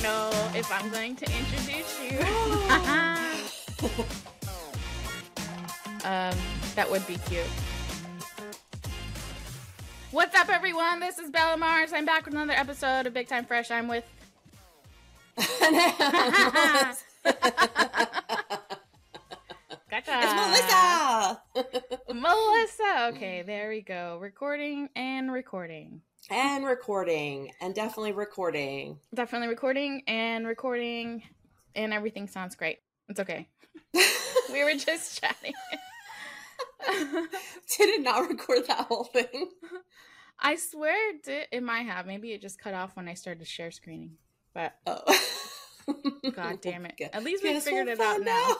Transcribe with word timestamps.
don't 0.00 0.02
know 0.02 0.30
if 0.54 0.70
I'm 0.72 0.90
going 0.90 1.16
to 1.16 1.24
introduce 1.24 2.02
you. 2.02 2.18
um, 6.04 6.36
that 6.74 6.88
would 6.90 7.06
be 7.06 7.16
cute. 7.28 7.44
What's 10.10 10.34
up, 10.34 10.48
everyone? 10.48 10.98
This 11.00 11.18
is 11.18 11.30
Bella 11.30 11.56
Mars. 11.56 11.92
I'm 11.92 12.04
back 12.04 12.24
with 12.24 12.34
another 12.34 12.52
episode 12.52 13.06
of 13.06 13.14
Big 13.14 13.28
Time 13.28 13.44
Fresh. 13.44 13.70
I'm 13.70 13.86
with. 13.88 14.04
gotcha. 15.36 16.96
It's 19.90 20.34
Melissa. 20.34 21.42
Melissa. 22.14 23.10
Okay, 23.14 23.42
there 23.42 23.68
we 23.68 23.82
go. 23.82 24.18
Recording 24.20 24.88
and 24.94 25.32
recording. 25.32 26.02
And 26.30 26.64
recording, 26.64 27.52
and 27.60 27.74
definitely 27.74 28.12
recording. 28.12 28.98
Definitely 29.14 29.48
recording 29.48 30.02
and 30.06 30.46
recording, 30.46 31.22
and 31.74 31.92
everything 31.92 32.28
sounds 32.28 32.54
great. 32.56 32.78
It's 33.08 33.20
okay. 33.20 33.48
We 34.50 34.64
were 34.64 34.74
just 34.78 35.20
chatting. 35.20 35.52
Did 36.86 37.88
it 37.90 38.02
not 38.02 38.28
record 38.30 38.66
that 38.66 38.86
whole 38.86 39.04
thing? 39.04 39.50
I 40.40 40.56
swear 40.56 41.10
it, 41.10 41.22
did, 41.22 41.48
it 41.52 41.62
might 41.62 41.82
have. 41.82 42.06
Maybe 42.06 42.32
it 42.32 42.40
just 42.40 42.58
cut 42.58 42.72
off 42.72 42.96
when 42.96 43.08
I 43.08 43.14
started 43.14 43.46
share 43.46 43.70
screening. 43.70 44.12
But 44.54 44.74
Oh. 44.86 45.02
god 46.32 46.62
damn 46.62 46.86
it. 46.86 46.94
At 47.12 47.24
least 47.24 47.42
we 47.42 47.52
guess 47.52 47.64
figured 47.64 47.86
we'll 47.88 47.96
it 47.96 48.00
out 48.00 48.22
now. 48.22 48.50
out. 48.52 48.56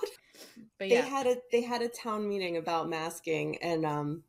But 0.79 0.89
They 0.91 0.91
yeah. 0.91 1.03
had 1.07 1.27
a 1.27 1.37
they 1.51 1.63
had 1.63 1.81
a 1.81 1.89
town 1.89 2.29
meeting 2.29 2.59
about 2.59 2.91
masking, 2.91 3.57
and 3.63 3.87
um, 3.87 4.25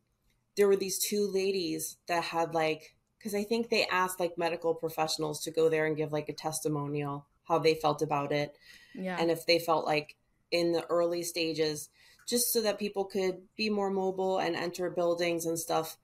there 0.56 0.68
were 0.70 0.78
these 0.78 0.98
two 1.00 1.30
ladies 1.34 1.98
that 2.08 2.24
had 2.24 2.54
like 2.54 2.96
because 3.20 3.36
I 3.36 3.44
think 3.44 3.70
they 3.70 3.86
asked 3.86 4.20
like 4.20 4.38
medical 4.38 4.74
professionals 4.74 5.44
to 5.44 5.52
go 5.52 5.70
there 5.70 5.86
and 5.86 5.96
give 5.96 6.12
like 6.12 6.30
a 6.30 6.34
testimonial 6.34 7.28
how 7.48 7.60
they 7.60 7.76
felt 7.76 8.02
about 8.02 8.32
it, 8.32 8.56
yeah. 8.96 9.18
and 9.20 9.30
if 9.30 9.46
they 9.46 9.60
felt 9.60 9.86
like 9.86 10.16
in 10.52 10.72
the 10.72 10.86
early 10.88 11.24
stages 11.24 11.90
just 12.28 12.54
so 12.54 12.62
that 12.62 12.78
people 12.78 13.06
could 13.06 13.42
be 13.58 13.70
more 13.70 13.90
mobile 13.90 14.38
and 14.38 14.56
enter 14.56 14.90
buildings 14.90 15.46
and 15.46 15.58
stuff 15.60 15.98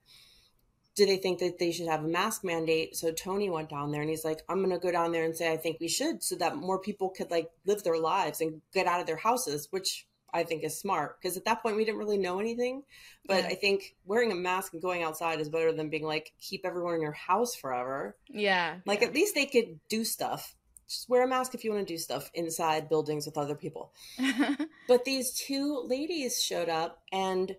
do 0.95 1.05
they 1.05 1.17
think 1.17 1.39
that 1.39 1.59
they 1.59 1.71
should 1.71 1.87
have 1.87 2.03
a 2.03 2.07
mask 2.07 2.43
mandate 2.43 2.95
so 2.95 3.11
tony 3.11 3.49
went 3.49 3.69
down 3.69 3.91
there 3.91 4.01
and 4.01 4.09
he's 4.09 4.25
like 4.25 4.41
i'm 4.49 4.57
going 4.57 4.69
to 4.69 4.79
go 4.79 4.91
down 4.91 5.11
there 5.11 5.23
and 5.23 5.35
say 5.35 5.51
i 5.51 5.57
think 5.57 5.77
we 5.79 5.87
should 5.87 6.23
so 6.23 6.35
that 6.35 6.55
more 6.55 6.79
people 6.79 7.09
could 7.09 7.29
like 7.31 7.49
live 7.65 7.83
their 7.83 7.99
lives 7.99 8.41
and 8.41 8.61
get 8.73 8.87
out 8.87 8.99
of 8.99 9.07
their 9.07 9.17
houses 9.17 9.67
which 9.71 10.07
i 10.35 10.43
think 10.43 10.63
is 10.63 10.77
smart 10.77 11.19
because 11.19 11.37
at 11.37 11.45
that 11.45 11.61
point 11.61 11.75
we 11.75 11.85
didn't 11.85 11.97
really 11.99 12.17
know 12.17 12.39
anything 12.39 12.83
but 13.25 13.43
Yeah. 13.43 13.49
i 13.49 13.55
think 13.55 13.95
wearing 14.05 14.31
a 14.31 14.35
mask 14.35 14.73
and 14.73 14.81
going 14.81 15.03
outside 15.03 15.39
is 15.39 15.49
better 15.49 15.71
than 15.71 15.89
being 15.89 16.03
like 16.03 16.33
keep 16.39 16.65
everyone 16.65 16.95
in 16.95 17.01
your 17.01 17.11
house 17.11 17.55
forever 17.55 18.15
yeah. 18.29 18.77
like 18.85 19.01
yeah. 19.01 19.07
at 19.07 19.13
least 19.13 19.35
they 19.35 19.45
could 19.45 19.79
do 19.89 20.03
stuff 20.03 20.55
just 20.87 21.09
wear 21.09 21.23
a 21.23 21.27
mask 21.27 21.55
if 21.55 21.63
you 21.63 21.71
want 21.71 21.87
to 21.87 21.93
do 21.93 21.97
stuff 21.97 22.29
inside 22.35 22.89
buildings 22.89 23.25
with 23.25 23.37
other 23.37 23.55
people 23.55 23.91
but 24.87 25.03
these 25.05 25.33
two 25.33 25.83
ladies 25.87 26.41
showed 26.43 26.69
up 26.69 27.01
and 27.11 27.55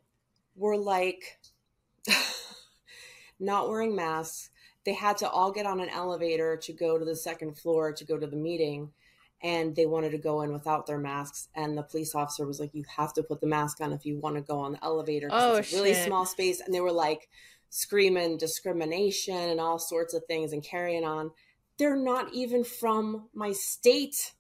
were 0.55 0.77
like 0.77 1.39
not 3.39 3.69
wearing 3.69 3.95
masks. 3.95 4.51
They 4.85 4.95
had 4.95 5.19
to 5.19 5.29
all 5.29 5.53
get 5.53 5.67
on 5.67 5.81
an 5.81 5.89
elevator 5.89 6.57
to 6.59 6.73
go 6.73 6.99
to 6.99 7.05
the 7.05 7.17
second 7.17 7.59
floor 7.59 7.93
to 7.93 8.05
go 8.05 8.17
to 8.17 8.27
the 8.27 8.37
meeting. 8.37 8.93
And 9.43 9.77
they 9.77 9.87
wanted 9.87 10.11
to 10.13 10.19
go 10.19 10.41
in 10.43 10.53
without 10.53 10.87
their 10.87 10.99
masks. 10.99 11.49
And 11.55 11.77
the 11.77 11.83
police 11.83 12.15
officer 12.15 12.47
was 12.47 12.59
like, 12.59 12.71
You 12.75 12.85
have 12.97 13.13
to 13.15 13.23
put 13.23 13.41
the 13.41 13.47
mask 13.47 13.81
on 13.81 13.93
if 13.93 14.07
you 14.07 14.19
want 14.19 14.37
to 14.37 14.41
go 14.43 14.59
on 14.59 14.73
the 14.73 14.85
elevator 14.85 15.29
Oh, 15.31 15.57
it's 15.57 15.73
a 15.73 15.77
really 15.77 15.95
shit. 15.95 16.07
small 16.07 16.25
space. 16.27 16.61
And 16.61 16.75
they 16.75 16.81
were 16.81 16.93
like 16.93 17.29
screaming 17.69 18.39
discrimination 18.39 19.37
and 19.37 19.61
all 19.61 19.79
sorts 19.79 20.15
of 20.15 20.25
things 20.25 20.53
and 20.53 20.63
carrying 20.63 21.05
on. 21.05 21.31
They're 21.79 21.97
not 21.97 22.33
even 22.33 22.65
from 22.65 23.29
my 23.35 23.53
state. 23.53 24.33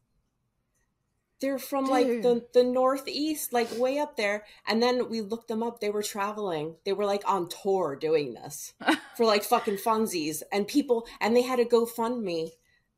They're 1.43 1.59
from 1.59 1.85
like 1.85 2.07
the 2.23 2.47
the 2.55 2.65
northeast, 2.65 3.53
like 3.53 3.69
way 3.79 3.99
up 3.99 4.17
there. 4.17 4.45
And 4.67 4.83
then 4.83 5.11
we 5.11 5.21
looked 5.21 5.49
them 5.49 5.63
up. 5.63 5.81
They 5.81 5.91
were 5.91 6.03
traveling. 6.03 6.77
They 6.87 6.95
were 6.95 7.05
like 7.05 7.31
on 7.31 7.51
tour 7.51 7.95
doing 7.95 8.33
this 8.33 8.73
for 9.19 9.27
like 9.27 9.45
fucking 9.45 9.77
funsies. 9.77 10.43
And 10.51 10.67
people 10.67 11.07
and 11.21 11.37
they 11.37 11.43
had 11.43 11.61
a 11.61 11.67
GoFundMe 11.67 12.53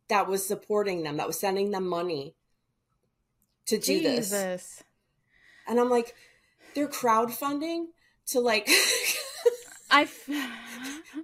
that 0.09 0.27
was 0.29 0.47
supporting 0.47 1.03
them, 1.03 1.17
that 1.19 1.27
was 1.27 1.39
sending 1.39 1.71
them 1.71 1.87
money 1.87 2.35
to 3.67 3.79
do 3.79 4.01
this. 4.01 4.31
Jesus. 4.31 4.83
And 5.67 5.79
I'm 5.79 5.91
like, 5.91 6.15
they're 6.75 6.89
crowdfunding 6.89 7.87
to 8.29 8.41
like 8.41 8.69
I, 9.91 10.03
f- 10.03 10.29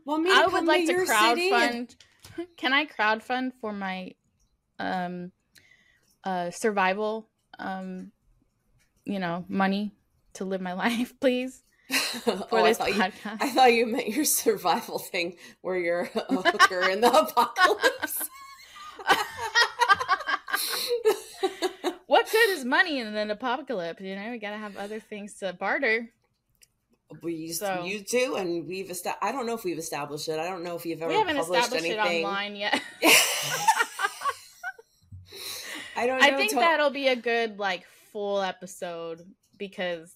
want 0.05 0.23
me 0.23 0.31
I 0.33 0.47
would 0.47 0.65
like 0.65 0.87
to 0.87 0.93
your 0.93 1.07
city 1.07 1.51
and- 1.53 1.89
crowdfund. 1.89 2.47
Can 2.57 2.73
I 2.73 2.87
crowdfund 2.87 3.53
for 3.61 3.73
my 3.73 4.13
um 4.81 5.31
uh 6.25 6.51
survival 6.51 7.29
um 7.61 8.11
you 9.05 9.21
know 9.21 9.45
money 9.49 9.93
to 10.35 10.45
live 10.45 10.61
my 10.61 10.73
life, 10.87 11.19
please? 11.21 11.63
oh, 12.27 12.47
I 12.53 12.63
this 12.63 12.79
thought 12.79 12.89
you 12.89 13.01
podcast. 13.01 13.37
I 13.41 13.51
thought 13.51 13.73
you 13.73 13.87
meant 13.87 14.09
your 14.09 14.25
survival 14.25 14.99
thing 14.99 15.37
where 15.61 15.77
you're 15.77 16.09
a 16.15 16.37
hooker 16.37 16.89
in 16.89 17.03
the 17.03 17.13
apocalypse. 17.13 18.29
What 22.07 22.31
good 22.31 22.51
is 22.51 22.65
money 22.65 22.99
in 22.99 23.07
an 23.15 23.31
apocalypse? 23.31 24.01
You 24.01 24.17
know, 24.17 24.31
we 24.31 24.39
gotta 24.39 24.57
have 24.59 24.77
other 24.77 25.01
things 25.01 25.35
to 25.35 25.53
barter. 25.53 26.09
we 27.23 27.35
used 27.35 27.61
So- 27.61 27.85
you 27.85 28.01
do, 28.01 28.37
and 28.37 28.67
we've 28.67 28.91
established. 28.91 29.23
I 29.25 29.33
don't 29.33 29.47
know 29.47 29.55
if 29.55 29.65
we've 29.65 29.79
established 29.79 30.29
it. 30.29 30.39
I 30.39 30.47
don't 30.49 30.65
know 30.65 30.75
if 30.77 30.85
you've 30.87 31.01
ever 31.03 31.11
we 31.13 31.17
haven't 31.19 31.37
established 31.39 31.85
anything. 31.85 32.23
it 32.23 32.25
online 32.25 32.57
yet. 32.57 32.81
I 35.97 36.07
don't. 36.07 36.21
Know 36.21 36.27
I 36.27 36.37
think 36.37 36.51
till- 36.53 36.61
that'll 36.61 36.91
be 36.91 37.09
a 37.09 37.17
good 37.17 37.59
like 37.59 37.85
full 38.13 38.41
episode 38.43 39.23
because 39.57 40.15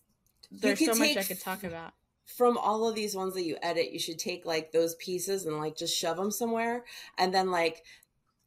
there's 0.51 0.85
so 0.85 0.95
much 0.95 1.17
I 1.17 1.23
could 1.23 1.41
talk 1.41 1.63
about. 1.65 1.93
from 2.27 2.59
all 2.59 2.89
of 2.89 2.95
these 2.95 3.15
ones 3.15 3.35
that 3.35 3.45
you 3.45 3.57
edit, 3.63 3.93
you 3.93 3.99
should 3.99 4.19
take 4.19 4.45
like 4.45 4.73
those 4.73 4.95
pieces 4.97 5.47
and 5.47 5.59
like 5.59 5.77
just 5.77 5.97
shove 5.97 6.17
them 6.17 6.31
somewhere, 6.31 6.85
and 7.17 7.33
then 7.35 7.51
like 7.51 7.85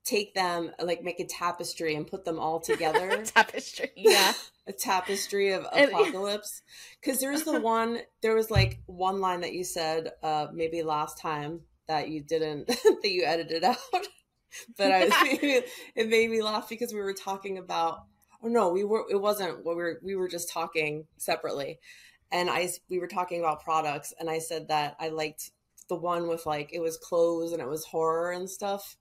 take 0.04 0.34
them 0.34 0.72
like 0.80 1.04
make 1.04 1.20
a 1.20 1.26
tapestry 1.26 1.96
and 1.96 2.08
put 2.08 2.26
them 2.26 2.40
all 2.40 2.60
together. 2.60 3.24
Tapestry, 3.26 3.92
yeah. 3.96 4.34
a 4.68 4.72
tapestry 4.72 5.52
of 5.52 5.66
apocalypse. 5.72 6.62
Because 7.00 7.20
there's 7.20 7.44
the 7.44 7.60
one 7.62 8.00
there 8.22 8.36
was 8.36 8.50
like 8.50 8.80
one 8.86 9.20
line 9.20 9.42
that 9.42 9.54
you 9.54 9.64
said 9.64 10.12
uh 10.24 10.48
maybe 10.54 10.82
last 10.84 11.20
time 11.20 11.62
that 11.88 12.10
you 12.10 12.22
didn't 12.22 12.68
that 12.68 13.10
you 13.10 13.24
edited 13.26 13.64
out. 13.64 13.78
But 14.78 14.92
i 14.92 15.06
was 15.06 15.14
it 15.96 16.10
made 16.10 16.30
me 16.30 16.42
laugh 16.42 16.68
because 16.68 16.94
we 16.94 17.00
were 17.00 17.14
talking 17.14 17.58
about 17.58 18.04
oh 18.44 18.48
no 18.48 18.70
we 18.70 18.84
were 18.84 19.06
it 19.10 19.22
wasn't 19.22 19.64
what 19.64 19.78
we 19.78 19.84
were 19.84 20.00
we 20.04 20.16
were 20.16 20.28
just 20.28 20.52
talking 20.52 21.06
separately. 21.18 21.80
And 22.32 22.50
i 22.50 22.70
we 22.90 23.00
were 23.00 23.08
talking 23.08 23.40
about 23.40 23.64
products 23.64 24.14
and 24.20 24.30
i 24.30 24.40
said 24.40 24.68
that 24.70 24.96
i 25.00 25.10
liked 25.10 25.52
the 25.90 25.96
one 25.96 26.28
with 26.28 26.46
like 26.46 26.72
it 26.74 26.80
was 26.80 26.98
clothes 26.98 27.52
and 27.52 27.62
it 27.62 27.68
was 27.68 27.86
horror 27.86 28.32
and 28.32 28.50
stuff 28.50 28.96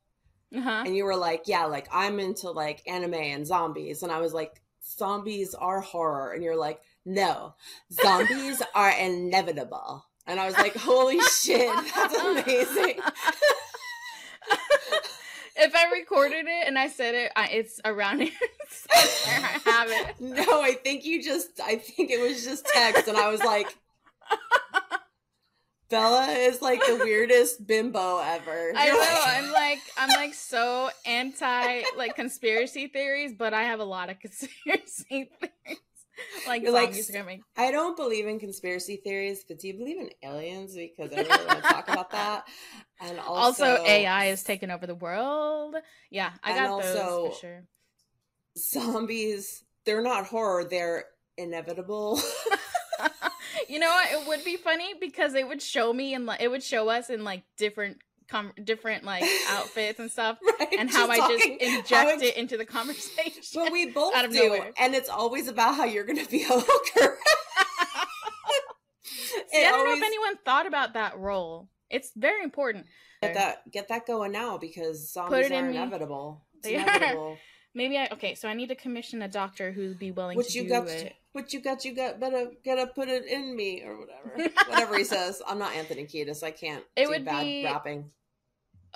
Uh-huh. 0.57 0.83
and 0.85 0.97
you 0.97 1.05
were 1.05 1.17
like, 1.17 1.45
"Yeah, 1.47 1.67
like 1.67 1.89
I'm 1.93 2.19
into 2.19 2.51
like 2.51 2.83
anime 2.87 3.15
and 3.15 3.47
zombies," 3.47 4.03
and 4.03 4.11
I 4.11 4.21
was 4.21 4.35
like, 4.35 4.61
"Zombies 4.85 5.55
are 5.55 5.81
horror," 5.81 6.33
and 6.33 6.43
you're 6.43 6.57
like, 6.57 6.81
"No, 7.05 7.55
zombies 7.93 8.63
are 8.75 8.91
inevitable," 8.91 10.05
and 10.27 10.41
I 10.41 10.47
was 10.47 10.57
like, 10.57 10.75
"Holy 10.75 11.21
shit, 11.21 11.73
that's 11.95 12.15
amazing!" 12.19 12.99
if 15.57 15.75
I 15.75 15.93
recorded 15.93 16.47
it 16.47 16.67
and 16.67 16.79
I 16.79 16.89
said 16.89 17.15
it, 17.15 17.31
I, 17.37 17.47
it's 17.49 17.81
around 17.85 18.23
here. 18.23 18.33
I 18.95 19.61
have 19.65 19.89
it. 19.91 20.21
No, 20.21 20.63
I 20.63 20.73
think 20.73 21.05
you 21.05 21.23
just, 21.23 21.61
I 21.63 21.77
think 21.77 22.11
it 22.11 22.21
was 22.21 22.45
just 22.45 22.67
text, 22.67 23.09
and 23.09 23.17
I 23.17 23.31
was 23.31 23.41
like. 23.43 23.77
Bella 25.91 26.29
is 26.29 26.63
like 26.63 26.81
the 26.87 26.97
weirdest 26.97 27.67
bimbo 27.67 28.19
ever. 28.19 28.73
I 28.77 28.87
You're 28.87 28.95
know. 28.95 29.01
like- 29.01 29.27
I'm 29.27 29.53
like 29.53 29.79
I'm 29.97 30.09
like 30.11 30.35
so 30.35 30.91
anti 31.05 31.83
like 31.97 32.15
conspiracy 32.15 32.87
theories, 32.87 33.33
but 33.37 33.53
I 33.53 33.65
have 33.65 33.81
a 33.81 33.85
lot 33.85 34.09
of 34.11 34.19
conspiracy 34.21 35.05
theories. 35.41 35.79
Like 36.47 36.69
like. 36.69 36.95
I 37.57 37.71
don't 37.71 37.97
believe 37.97 38.27
in 38.27 38.39
conspiracy 38.39 39.01
theories, 39.03 39.43
but 39.49 39.59
do 39.59 39.69
you 39.69 39.75
believe 39.79 39.99
in 39.99 40.11
aliens? 40.23 40.75
Because 40.75 41.13
I 41.13 41.23
really 41.23 41.47
want 41.47 41.63
to 41.63 41.69
talk 41.69 41.89
about 41.89 42.11
that. 42.11 42.45
And 43.03 43.19
also, 43.19 43.65
Also, 43.65 43.85
AI 43.87 44.27
is 44.27 44.43
taking 44.43 44.71
over 44.71 44.87
the 44.87 44.95
world. 44.95 45.75
Yeah, 46.11 46.33
I 46.45 46.53
got 46.55 46.69
also- 46.69 46.93
those 46.95 47.35
for 47.35 47.41
sure. 47.41 47.65
zombies. 48.59 49.65
They're 49.87 50.03
not 50.03 50.27
horror. 50.27 50.65
They're 50.65 51.07
inevitable. 51.39 52.21
you 53.71 53.79
know 53.79 53.89
what? 53.89 54.11
It 54.13 54.27
would 54.29 54.45
be 54.45 54.57
funny 54.57 54.95
because 55.01 55.35
it 55.35 55.47
would 55.47 55.63
show 55.63 55.93
me 55.93 56.15
and 56.15 56.27
like 56.27 56.41
it 56.41 56.49
would 56.49 56.63
show 56.63 56.89
us 56.89 57.09
in 57.11 57.25
like 57.25 57.43
different 57.57 57.99
com- 58.31 58.53
different 58.63 59.05
like 59.05 59.25
outfits 59.49 59.99
and 60.01 60.11
stuff, 60.11 60.39
right? 60.59 60.69
and 60.79 60.91
how 60.91 61.09
I 61.09 61.17
just 61.19 61.31
talking- 61.31 61.59
inject 61.61 62.23
it 62.23 62.37
into 62.37 62.57
the 62.57 62.65
conversation. 62.65 63.43
But 63.55 63.73
we 63.73 63.91
both 63.91 64.15
do, 64.15 64.29
nowhere. 64.29 64.73
and 64.79 64.95
it's 64.95 65.09
always 65.09 65.49
about 65.49 65.75
how 65.77 65.85
you're 65.85 66.05
going 66.05 66.25
to 66.25 66.31
be 66.31 66.43
a 66.43 66.49
hooker. 66.49 67.19
See, 69.53 69.65
I 69.65 69.71
don't 69.71 69.87
know 69.87 69.95
if 69.95 70.03
anyone 70.03 70.37
thought 70.45 70.67
about 70.67 70.95
that 70.95 71.19
role. 71.19 71.69
It's 71.89 72.11
very 72.17 72.43
important. 72.43 72.87
Get 73.23 73.35
that 73.35 73.71
get 73.71 73.89
that 73.89 74.07
going 74.07 74.33
now 74.33 74.59
because 74.59 75.13
zombies 75.13 75.51
are 75.51 75.63
me. 75.63 75.77
inevitable. 75.77 76.45
They 76.63 76.77
are. 76.77 77.37
Maybe 77.75 77.99
I 77.99 78.09
okay. 78.13 78.35
So 78.35 78.49
I 78.49 78.55
need 78.55 78.69
to 78.69 78.75
commission 78.75 79.23
a 79.23 79.29
doctor 79.29 79.73
who'd 79.73 79.99
be 79.99 80.11
willing 80.11 80.41
to 80.41 80.53
you 80.53 80.63
do 80.65 80.69
got? 80.69 80.89
it. 80.89 81.15
What 81.33 81.53
you 81.53 81.61
got? 81.61 81.85
You 81.85 81.95
got 81.95 82.19
better. 82.19 82.51
Gotta 82.65 82.87
put 82.89 83.09
it 83.09 83.25
in 83.27 83.55
me 83.55 83.83
or 83.85 83.97
whatever. 83.99 84.51
whatever 84.69 84.99
he 84.99 85.05
says. 85.05 85.41
I'm 85.47 85.59
not 85.59 85.73
Anthony 85.75 86.05
Kiedis. 86.05 86.43
I 86.43 86.51
can't 86.51 86.83
It 86.97 87.05
do 87.05 87.11
would 87.11 87.25
bad 87.25 87.45
be- 87.45 87.65
rapping. 87.65 88.11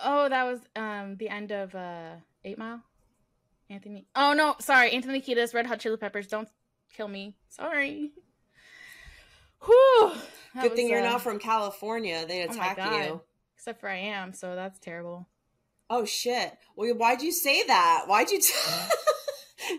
Oh, 0.02 0.28
that 0.28 0.42
was 0.44 0.60
um 0.74 1.16
the 1.18 1.28
end 1.28 1.52
of 1.52 1.74
uh 1.74 2.16
Eight 2.44 2.58
Mile. 2.58 2.82
Anthony. 3.70 4.06
Oh 4.16 4.32
no, 4.32 4.56
sorry, 4.58 4.90
Anthony 4.90 5.20
Kiedis, 5.20 5.54
Red 5.54 5.66
Hot 5.66 5.78
Chili 5.78 5.96
Peppers. 5.96 6.26
Don't 6.26 6.48
kill 6.94 7.08
me. 7.08 7.36
Sorry. 7.48 8.12
Whew. 9.64 10.12
Good 10.60 10.74
thing 10.74 10.84
was, 10.86 10.90
you're 10.90 11.00
uh, 11.06 11.10
not 11.10 11.22
from 11.22 11.38
California. 11.38 12.24
They'd 12.26 12.46
oh 12.48 12.50
attack 12.50 12.78
you. 12.78 13.20
Except 13.56 13.80
for 13.80 13.88
I 13.88 13.96
am, 13.96 14.32
so 14.32 14.54
that's 14.54 14.78
terrible. 14.78 15.28
Oh 15.88 16.04
shit. 16.04 16.52
Well, 16.76 16.92
why'd 16.94 17.22
you 17.22 17.32
say 17.32 17.62
that? 17.66 18.04
Why'd 18.06 18.30
you? 18.30 18.40
T- 18.40 18.52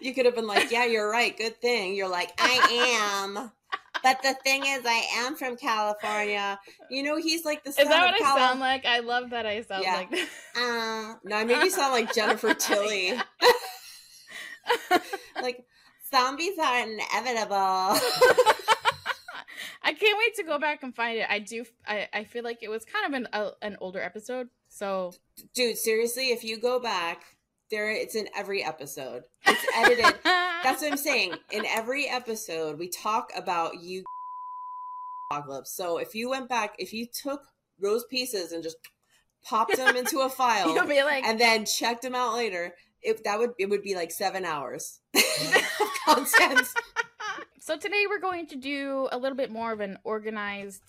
you 0.01 0.13
could 0.13 0.25
have 0.25 0.35
been 0.35 0.47
like, 0.47 0.71
"Yeah, 0.71 0.85
you're 0.85 1.09
right. 1.09 1.35
Good 1.37 1.59
thing." 1.61 1.95
You're 1.95 2.09
like, 2.09 2.31
"I 2.37 3.31
am." 3.35 3.51
But 4.03 4.21
the 4.21 4.35
thing 4.43 4.63
is, 4.65 4.83
I 4.85 5.03
am 5.25 5.35
from 5.35 5.57
California. 5.57 6.59
You 6.91 7.01
know, 7.03 7.17
he's 7.17 7.43
like 7.43 7.63
the 7.63 7.71
Is 7.71 7.75
that 7.77 7.87
what 7.89 8.13
I 8.13 8.19
Cali- 8.19 8.39
sound 8.39 8.59
like? 8.59 8.85
I 8.85 8.99
love 8.99 9.31
that 9.31 9.45
I 9.47 9.61
sound 9.63 9.83
Yeah. 9.83 9.95
like 9.95 10.11
that. 10.11 10.27
Uh, 10.55 11.15
no, 11.23 11.35
I 11.37 11.43
made 11.43 11.63
you 11.63 11.71
sound 11.71 11.93
like 11.93 12.13
Jennifer 12.13 12.53
Tilly. 12.53 13.13
like 15.41 15.65
zombies 16.11 16.57
are 16.59 16.79
inevitable. 16.81 17.99
I 19.87 19.93
can't 19.93 20.17
wait 20.17 20.35
to 20.37 20.43
go 20.43 20.57
back 20.57 20.81
and 20.83 20.95
find 20.95 21.19
it. 21.19 21.27
I 21.29 21.39
do. 21.39 21.63
I, 21.87 22.07
I 22.13 22.23
feel 22.23 22.43
like 22.43 22.63
it 22.63 22.69
was 22.69 22.85
kind 22.85 23.05
of 23.07 23.13
an 23.21 23.27
uh, 23.33 23.51
an 23.61 23.77
older 23.79 24.01
episode, 24.01 24.49
so 24.69 25.13
Dude, 25.53 25.77
seriously, 25.77 26.31
if 26.31 26.43
you 26.43 26.59
go 26.59 26.79
back, 26.79 27.23
there 27.71 27.91
it's 27.91 28.15
in 28.15 28.27
every 28.35 28.63
episode. 28.63 29.23
It's 29.45 29.65
edited. 29.75 30.19
That's 30.23 30.81
what 30.81 30.91
I'm 30.91 30.97
saying. 30.97 31.33
In 31.51 31.65
every 31.65 32.07
episode, 32.07 32.79
we 32.79 32.89
talk 32.89 33.31
about 33.35 33.81
you 33.81 34.03
apocalypse. 35.31 35.71
So 35.75 35.97
if 35.97 36.15
you 36.15 36.29
went 36.29 36.49
back, 36.49 36.75
if 36.79 36.93
you 36.93 37.07
took 37.07 37.41
those 37.79 38.05
pieces 38.05 38.51
and 38.51 38.63
just 38.63 38.77
popped 39.43 39.77
them 39.77 39.95
into 39.95 40.19
a 40.19 40.29
file 40.37 40.73
You'll 40.73 40.87
be 40.87 41.03
like, 41.03 41.25
and 41.25 41.39
then 41.39 41.65
checked 41.65 42.01
them 42.03 42.15
out 42.15 42.33
later, 42.35 42.73
it 43.01 43.23
that 43.23 43.39
would 43.39 43.51
it 43.59 43.69
would 43.69 43.83
be 43.83 43.95
like 43.95 44.11
seven 44.11 44.45
hours 44.45 44.99
of 45.15 45.89
content. 46.05 46.67
So 47.59 47.77
today 47.77 48.05
we're 48.07 48.19
going 48.19 48.47
to 48.47 48.55
do 48.55 49.07
a 49.11 49.17
little 49.17 49.37
bit 49.37 49.51
more 49.51 49.71
of 49.71 49.79
an 49.79 49.97
organized 50.03 50.83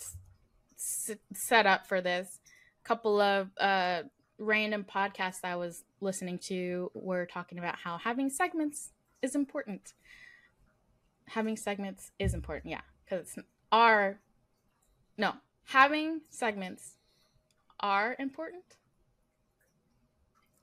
s- 0.75 1.15
setup 1.33 1.87
for 1.87 2.01
this. 2.01 2.39
Couple 2.83 3.19
of 3.19 3.49
uh, 3.59 4.03
random 4.37 4.85
podcasts 4.85 5.39
I 5.43 5.55
was 5.55 5.83
listening 6.01 6.37
to 6.39 6.91
were 6.93 7.25
talking 7.25 7.57
about 7.57 7.75
how 7.75 7.97
having 7.97 8.29
segments 8.29 8.91
is 9.21 9.35
important. 9.35 9.93
Having 11.25 11.57
segments 11.57 12.11
is 12.19 12.33
important, 12.33 12.71
yeah, 12.71 12.81
because 13.03 13.37
it's 13.37 13.47
our 13.71 14.19
no 15.17 15.33
having 15.65 16.21
segments 16.29 16.93
are 17.79 18.15
important. 18.19 18.63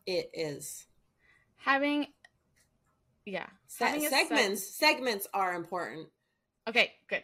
It 0.06 0.30
is. 0.34 0.86
Having 1.56 2.08
yeah, 3.26 3.46
having 3.78 4.04
a 4.04 4.08
seg- 4.08 4.10
segments 4.10 4.66
segments 4.66 5.26
are 5.32 5.54
important. 5.54 6.08
Okay, 6.68 6.92
good. 7.08 7.22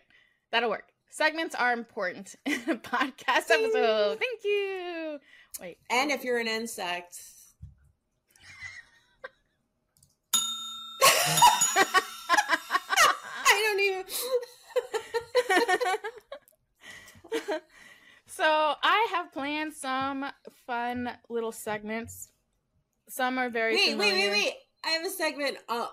That'll 0.50 0.70
work. 0.70 0.88
Segments 1.10 1.54
are 1.54 1.72
important 1.72 2.36
in 2.46 2.60
a 2.68 2.76
podcast 2.76 3.50
episode. 3.50 4.18
Thank 4.18 4.44
you. 4.44 5.18
Wait. 5.60 5.78
And 5.90 6.10
if 6.10 6.24
you're 6.24 6.38
an 6.38 6.48
insect, 6.48 7.18
I 11.02 12.02
don't 13.64 13.80
even. 13.80 14.04
so 18.26 18.44
I 18.82 19.08
have 19.12 19.32
planned 19.32 19.72
some 19.74 20.26
fun 20.66 21.10
little 21.28 21.52
segments. 21.52 22.28
Some 23.08 23.38
are 23.38 23.50
very 23.50 23.74
wait, 23.74 23.96
wait, 23.96 24.10
familiar. 24.10 24.30
wait, 24.30 24.44
wait! 24.44 24.54
I 24.84 24.90
have 24.90 25.06
a 25.06 25.10
segment. 25.10 25.56
Uh, 25.68 25.86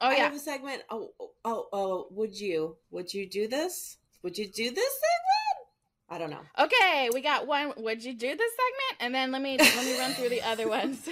Oh 0.00 0.08
I 0.08 0.16
yeah. 0.16 0.24
have 0.24 0.34
a 0.34 0.38
segment. 0.38 0.82
Oh, 0.90 1.10
oh, 1.20 1.30
oh, 1.44 1.68
oh! 1.72 2.06
Would 2.10 2.38
you? 2.38 2.76
Would 2.90 3.14
you 3.14 3.28
do 3.28 3.46
this? 3.48 3.96
Would 4.22 4.36
you 4.36 4.46
do 4.46 4.70
this 4.70 4.92
segment? 4.92 5.68
I 6.10 6.18
don't 6.18 6.30
know. 6.30 6.42
Okay, 6.58 7.08
we 7.12 7.20
got 7.22 7.46
one. 7.46 7.72
Would 7.76 8.04
you 8.04 8.12
do 8.12 8.28
this 8.28 8.52
segment? 8.52 8.83
And 9.00 9.14
then 9.14 9.30
let 9.30 9.42
me 9.42 9.56
let 9.58 9.84
me 9.84 9.98
run 9.98 10.12
through 10.12 10.28
the 10.30 10.42
other 10.42 10.68
ones. 10.68 11.08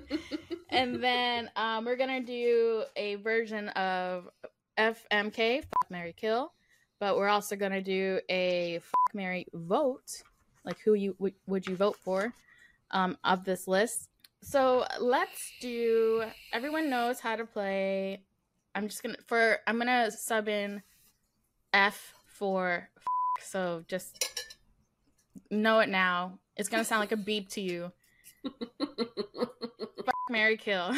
and 0.70 1.02
then 1.02 1.50
um, 1.56 1.84
we're 1.84 1.96
gonna 1.96 2.20
do 2.20 2.84
a 2.96 3.16
version 3.16 3.68
of 3.70 4.28
FMK, 4.78 5.62
Fuck 5.62 5.90
Marry 5.90 6.12
Kill, 6.12 6.52
but 6.98 7.16
we're 7.16 7.28
also 7.28 7.56
gonna 7.56 7.82
do 7.82 8.20
a 8.28 8.80
Fuck 8.82 9.14
Marry 9.14 9.46
Vote, 9.52 10.22
like 10.64 10.78
who 10.80 10.94
you 10.94 11.14
would 11.18 11.34
would 11.46 11.66
you 11.66 11.76
vote 11.76 11.96
for, 12.02 12.32
um, 12.90 13.16
of 13.24 13.44
this 13.44 13.68
list. 13.68 14.08
So 14.42 14.86
let's 14.98 15.52
do. 15.60 16.24
Everyone 16.52 16.88
knows 16.88 17.20
how 17.20 17.36
to 17.36 17.44
play. 17.44 18.22
I'm 18.74 18.88
just 18.88 19.02
gonna 19.02 19.18
for 19.26 19.58
I'm 19.66 19.78
gonna 19.78 20.10
sub 20.10 20.48
in 20.48 20.82
F 21.72 22.14
for 22.26 22.88
Fuck, 22.94 23.44
so 23.44 23.84
just 23.86 24.24
know 25.50 25.80
it 25.80 25.88
now. 25.88 26.38
It's 26.56 26.68
gonna 26.68 26.84
sound 26.84 27.00
like 27.00 27.12
a 27.12 27.16
beep 27.16 27.48
to 27.50 27.60
you. 27.60 27.92
Fuck 28.78 30.14
Marry 30.30 30.56
Kill. 30.56 30.94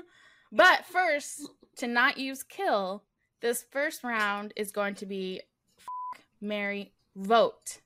but 0.52 0.84
first, 0.86 1.48
to 1.76 1.86
not 1.86 2.18
use 2.18 2.42
kill, 2.42 3.04
this 3.40 3.64
first 3.70 4.02
round 4.02 4.52
is 4.56 4.72
going 4.72 4.94
to 4.96 5.06
be 5.06 5.40
Fuck 5.76 6.24
Marry 6.40 6.92
Vote. 7.14 7.80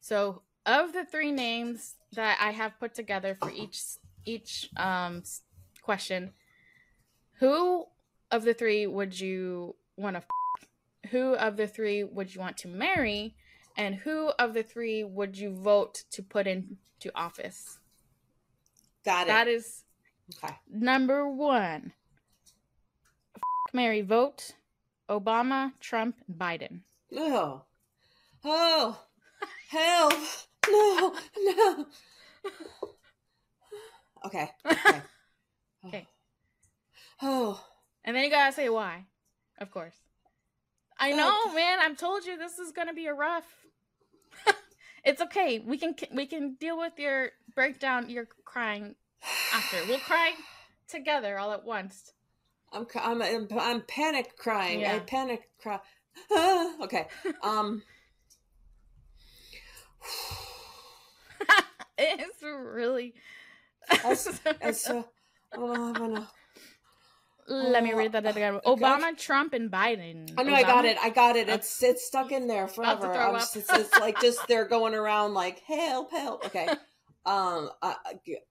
So 0.00 0.42
of 0.64 0.92
the 0.92 1.04
three 1.04 1.32
names 1.32 1.94
that 2.12 2.38
I 2.40 2.50
have 2.50 2.78
put 2.78 2.94
together 2.94 3.36
for 3.40 3.50
each 3.50 3.80
each 4.24 4.68
um 4.76 5.22
question, 5.82 6.32
who 7.38 7.86
of 8.30 8.44
the 8.44 8.54
three 8.54 8.86
would 8.86 9.18
you 9.18 9.76
want 9.96 10.16
to 10.16 10.22
who 11.10 11.34
of 11.34 11.56
the 11.56 11.66
three 11.66 12.02
would 12.02 12.34
you 12.34 12.40
want 12.40 12.56
to 12.58 12.68
marry 12.68 13.36
and 13.76 13.94
who 13.94 14.28
of 14.38 14.54
the 14.54 14.62
three 14.62 15.04
would 15.04 15.36
you 15.36 15.50
vote 15.50 16.04
to 16.12 16.22
put 16.22 16.46
into 16.46 17.10
office? 17.14 17.78
Got 19.04 19.26
it. 19.26 19.28
That 19.28 19.48
is 19.48 19.84
okay. 20.42 20.54
number 20.70 21.28
one. 21.28 21.92
F- 23.36 23.74
Marry 23.74 24.00
vote 24.02 24.52
Obama, 25.08 25.72
Trump, 25.80 26.16
Biden. 26.30 26.80
Oh, 27.16 27.62
oh, 28.44 28.98
help! 29.70 30.12
No, 30.68 31.14
no. 31.38 31.86
Okay. 34.24 34.50
Okay. 34.66 35.02
Okay. 35.86 36.06
Oh. 37.22 37.56
oh, 37.60 37.64
And 38.04 38.16
then 38.16 38.24
you 38.24 38.30
gotta 38.30 38.52
say 38.52 38.68
why, 38.68 39.04
of 39.60 39.70
course. 39.70 39.94
I 40.98 41.12
Oh, 41.12 41.16
know, 41.16 41.50
g- 41.50 41.54
man. 41.56 41.78
I've 41.80 41.96
told 41.96 42.24
you 42.24 42.36
this 42.36 42.58
is 42.58 42.72
gonna 42.72 42.92
be 42.94 43.06
a 43.06 43.14
rough. 43.14 43.44
It's 45.06 45.22
okay. 45.22 45.60
We 45.60 45.78
can 45.78 45.94
we 46.12 46.26
can 46.26 46.54
deal 46.60 46.76
with 46.76 46.98
your 46.98 47.30
breakdown. 47.54 48.10
Your 48.10 48.28
crying 48.44 48.96
after. 49.54 49.78
We'll 49.88 50.00
cry 50.00 50.32
together 50.88 51.38
all 51.38 51.52
at 51.52 51.64
once. 51.64 52.12
I'm 52.72 52.86
I'm 52.96 53.22
I'm, 53.22 53.48
I'm 53.58 53.80
panic 53.82 54.36
crying. 54.36 54.84
I 54.84 54.98
panic 54.98 55.48
cry. 55.62 55.80
Ah, 56.30 56.72
okay. 56.82 57.06
Um. 57.42 57.82
it's 61.98 62.42
really. 62.42 63.14
That's- 63.88 64.40
It's 64.60 64.82
so. 64.82 65.08
Oh, 65.56 65.72
I'm 65.72 65.92
gonna. 65.94 66.28
Let 67.48 67.82
me 67.84 67.92
read 67.92 68.12
that 68.12 68.26
again. 68.26 68.54
Gosh. 68.64 68.78
Obama, 68.78 69.16
Trump, 69.16 69.52
and 69.52 69.70
Biden. 69.70 70.32
I 70.36 70.42
know 70.42 70.54
I 70.54 70.62
got 70.62 70.84
it. 70.84 70.98
I 71.00 71.10
got 71.10 71.36
it. 71.36 71.48
It's 71.48 71.82
it's 71.82 72.06
stuck 72.06 72.32
in 72.32 72.46
there 72.46 72.68
forever. 72.68 73.12
just, 73.32 73.56
it's, 73.56 73.72
it's 73.72 73.98
like 73.98 74.20
just 74.20 74.46
they're 74.48 74.68
going 74.68 74.94
around 74.94 75.34
like 75.34 75.60
help, 75.60 76.10
help. 76.10 76.46
Okay. 76.46 76.68
Um, 77.26 77.70
I, 77.82 77.96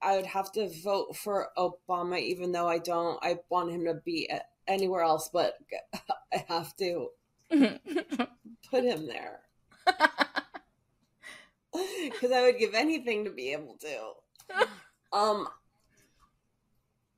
I 0.01 0.17
would 0.17 0.25
have 0.25 0.51
to 0.51 0.67
vote 0.83 1.15
for 1.15 1.47
Obama, 1.57 2.19
even 2.19 2.51
though 2.51 2.67
I 2.67 2.79
don't. 2.79 3.17
I 3.23 3.37
want 3.49 3.71
him 3.71 3.85
to 3.85 3.93
be 3.93 4.29
anywhere 4.67 5.01
else, 5.01 5.29
but 5.31 5.53
I 6.33 6.43
have 6.49 6.75
to 6.75 7.07
put 7.49 8.83
him 8.83 9.07
there 9.07 9.39
because 12.03 12.31
I 12.33 12.41
would 12.41 12.59
give 12.59 12.73
anything 12.73 13.23
to 13.23 13.31
be 13.31 13.53
able 13.53 13.77
to. 13.79 14.67
Um. 15.17 15.47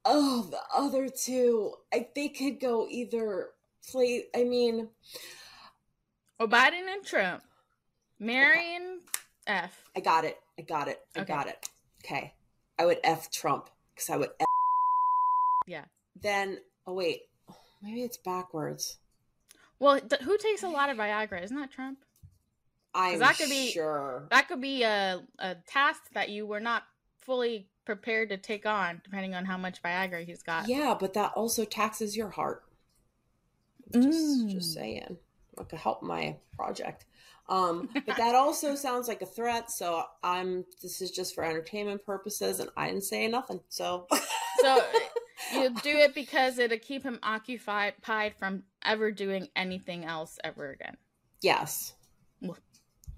Oh, 0.10 0.48
the 0.50 0.62
other 0.74 1.10
two, 1.10 1.74
I 1.94 2.08
they 2.16 2.30
could 2.30 2.60
go 2.62 2.88
either 2.90 3.50
play. 3.92 4.24
I 4.34 4.44
mean, 4.46 4.88
oh, 6.40 6.48
Biden 6.48 6.88
and 6.92 7.04
Trump. 7.06 7.44
Marry 8.20 8.76
and 8.78 9.02
F. 9.46 9.84
I 9.96 10.00
got 10.00 10.24
it. 10.24 10.38
I 10.58 10.62
got 10.62 10.88
it. 10.88 11.00
I 11.16 11.20
Okay. 11.22 11.34
got 11.34 11.48
it. 11.48 11.70
Okay. 12.06 12.34
I 12.80 12.86
would 12.86 13.00
F 13.04 13.30
Trump 13.32 13.70
because 13.94 14.10
I 14.10 14.18
would 14.18 14.30
F 14.40 14.46
Yeah. 15.68 15.86
Then 16.20 16.60
oh 16.86 16.94
wait, 16.94 17.24
maybe 17.82 18.02
it's 18.04 18.18
backwards. 18.18 18.98
Well, 19.80 20.00
th- 20.00 20.22
who 20.22 20.38
takes 20.38 20.64
a 20.64 20.70
lot 20.70 20.90
of 20.90 20.98
Viagra? 20.98 21.44
Isn't 21.44 21.58
that 21.58 21.72
Trump? 21.72 22.00
I'm 22.96 23.20
that 23.20 23.38
could 23.38 23.50
be- 23.50 23.72
sure. 23.72 24.28
That 24.32 24.48
could 24.48 24.62
be 24.62 24.84
a, 24.84 25.22
a 25.38 25.56
task 25.68 26.02
that 26.14 26.30
you 26.30 26.48
were 26.48 26.62
not 26.62 26.84
fully 27.20 27.68
prepared 27.88 28.28
to 28.30 28.38
take 28.38 28.66
on, 28.66 29.02
depending 29.04 29.34
on 29.34 29.46
how 29.46 29.58
much 29.58 29.82
Viagra 29.82 30.24
he's 30.26 30.44
got. 30.44 30.68
Yeah, 30.68 30.96
but 31.00 31.14
that 31.14 31.32
also 31.36 31.64
taxes 31.66 32.16
your 32.16 32.30
heart. 32.30 32.64
Just, 33.94 34.42
Mm. 34.42 34.50
just 34.52 34.74
saying. 34.74 35.18
It 35.60 35.70
could 35.70 35.80
help 35.80 36.04
my 36.04 36.36
project. 36.56 37.06
Um, 37.50 37.90
but 38.06 38.18
that 38.18 38.36
also 38.36 38.76
sounds 38.86 39.08
like 39.08 39.22
a 39.22 39.26
threat. 39.26 39.72
So 39.72 40.04
I'm. 40.22 40.66
This 40.82 41.02
is 41.02 41.10
just 41.12 41.34
for 41.34 41.44
entertainment 41.46 42.06
purposes, 42.06 42.60
and 42.60 42.70
I 42.76 42.88
didn't 42.90 43.06
say 43.06 43.28
nothing. 43.30 43.62
So. 43.70 44.06
So 44.62 44.84
you 45.54 45.70
do 45.82 45.96
it 45.98 46.14
because 46.14 46.60
it'll 46.60 46.78
keep 46.78 47.04
him 47.04 47.20
occupied 47.24 47.94
from 48.38 48.64
ever 48.84 49.12
doing 49.12 49.48
anything 49.56 50.04
else 50.04 50.38
ever 50.44 50.72
again. 50.72 50.98
yes. 51.42 51.94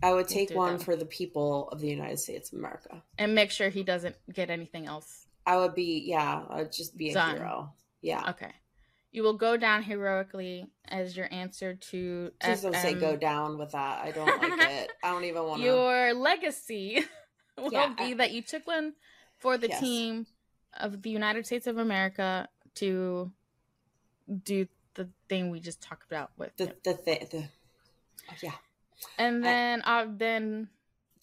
I 0.02 0.14
would 0.14 0.28
take 0.28 0.52
one 0.52 0.78
for 0.80 0.96
the 0.96 1.06
people 1.06 1.70
of 1.70 1.80
the 1.82 1.88
United 1.90 2.20
States 2.20 2.52
of 2.54 2.60
America. 2.60 3.04
And 3.18 3.36
make 3.36 3.52
sure 3.52 3.70
he 3.70 3.84
doesn't 3.84 4.16
get 4.34 4.50
anything 4.50 4.86
else. 4.88 5.26
I 5.46 5.58
would 5.58 5.76
be, 5.76 6.04
yeah, 6.06 6.44
I'd 6.50 6.72
just 6.72 6.96
be 6.98 7.10
a 7.10 7.14
Done. 7.14 7.36
hero. 7.36 7.74
Yeah. 8.02 8.30
Okay. 8.30 8.52
You 9.12 9.24
will 9.24 9.34
go 9.38 9.58
down 9.58 9.84
heroically 9.84 10.68
as 10.88 11.18
your 11.18 11.28
answer 11.34 11.74
to 11.74 12.32
Please 12.40 12.62
don't 12.62 12.76
say 12.76 12.94
go 12.94 13.18
down 13.18 13.58
with 13.58 13.72
that. 13.72 14.04
I 14.06 14.12
don't 14.12 14.28
like 14.28 14.70
it. 14.70 14.92
I 15.04 15.10
don't 15.12 15.24
even 15.26 15.44
want 15.44 15.62
to. 15.62 15.66
Your 15.66 16.14
legacy 16.14 17.04
will 17.58 17.74
Yeah, 17.74 17.94
be 17.98 18.04
I- 18.04 18.14
that 18.16 18.32
you 18.32 18.42
took 18.42 18.68
one 18.68 18.94
for 19.40 19.58
the 19.58 19.68
Yes. 19.70 19.80
team 19.80 20.28
of 20.78 21.02
the 21.02 21.10
United 21.10 21.46
States 21.48 21.66
of 21.68 21.78
America 21.78 22.48
to 22.76 23.32
do 24.44 24.68
the 24.94 25.10
thing 25.28 25.50
we 25.50 25.60
just 25.60 25.82
talked 25.82 26.06
about 26.10 26.30
with 26.38 26.56
The, 26.58 26.66
him. 26.68 26.74
the, 26.84 26.94
thi- 26.94 27.26
the, 27.32 27.44
yeah. 28.44 28.52
And 29.18 29.44
then 29.44 29.82
I- 29.84 30.06
then 30.06 30.68
uh, 30.72 30.74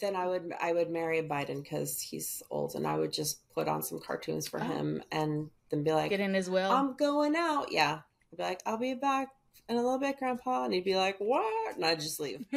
then 0.00 0.16
I 0.16 0.26
would 0.26 0.52
I 0.61 0.73
would 0.73 0.90
marry 0.90 1.23
Biden 1.23 1.62
because 1.62 2.00
he's 2.00 2.42
old, 2.50 2.75
and 2.75 2.87
I 2.87 2.99
would 2.99 3.12
just 3.12 3.40
put 3.54 3.66
on 3.68 3.83
some 3.83 3.99
cartoons 4.00 4.47
for 4.49 4.61
Oh. 4.61 4.64
him, 4.64 5.02
and 5.11 5.50
then 5.71 5.83
be 5.85 5.92
like, 5.92 6.11
get 6.11 6.21
in 6.21 6.35
his 6.35 6.50
will. 6.50 6.71
"I'm 6.71 6.95
going 6.97 7.35
out." 7.37 7.73
Yeah, 7.73 8.00
I'd 8.33 8.37
be 8.37 8.42
like, 8.42 8.61
"I'll 8.66 8.76
be 8.78 8.95
back 8.95 9.28
in 9.68 9.76
a 9.76 9.83
little 9.83 9.99
bit, 9.99 10.18
Grandpa," 10.18 10.64
and 10.64 10.75
he'd 10.75 10.85
be 10.85 10.97
like, 10.97 11.16
"What?" 11.18 11.76
And 11.76 11.85
I'd 11.85 12.00
just 12.00 12.21
leave. 12.21 12.45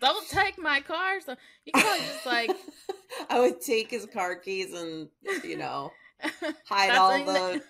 Don't 0.00 0.28
take 0.28 0.58
my 0.58 0.80
car. 0.80 1.20
So 1.20 1.36
you 1.64 1.72
can 1.72 1.82
probably 1.82 2.06
just 2.06 2.26
like 2.26 2.50
I 3.30 3.40
would 3.40 3.60
take 3.60 3.90
his 3.90 4.06
car 4.06 4.34
keys 4.36 4.72
and 4.72 5.08
you 5.42 5.56
know 5.56 5.92
hide 6.68 6.90
all 6.96 7.24
the 7.24 7.62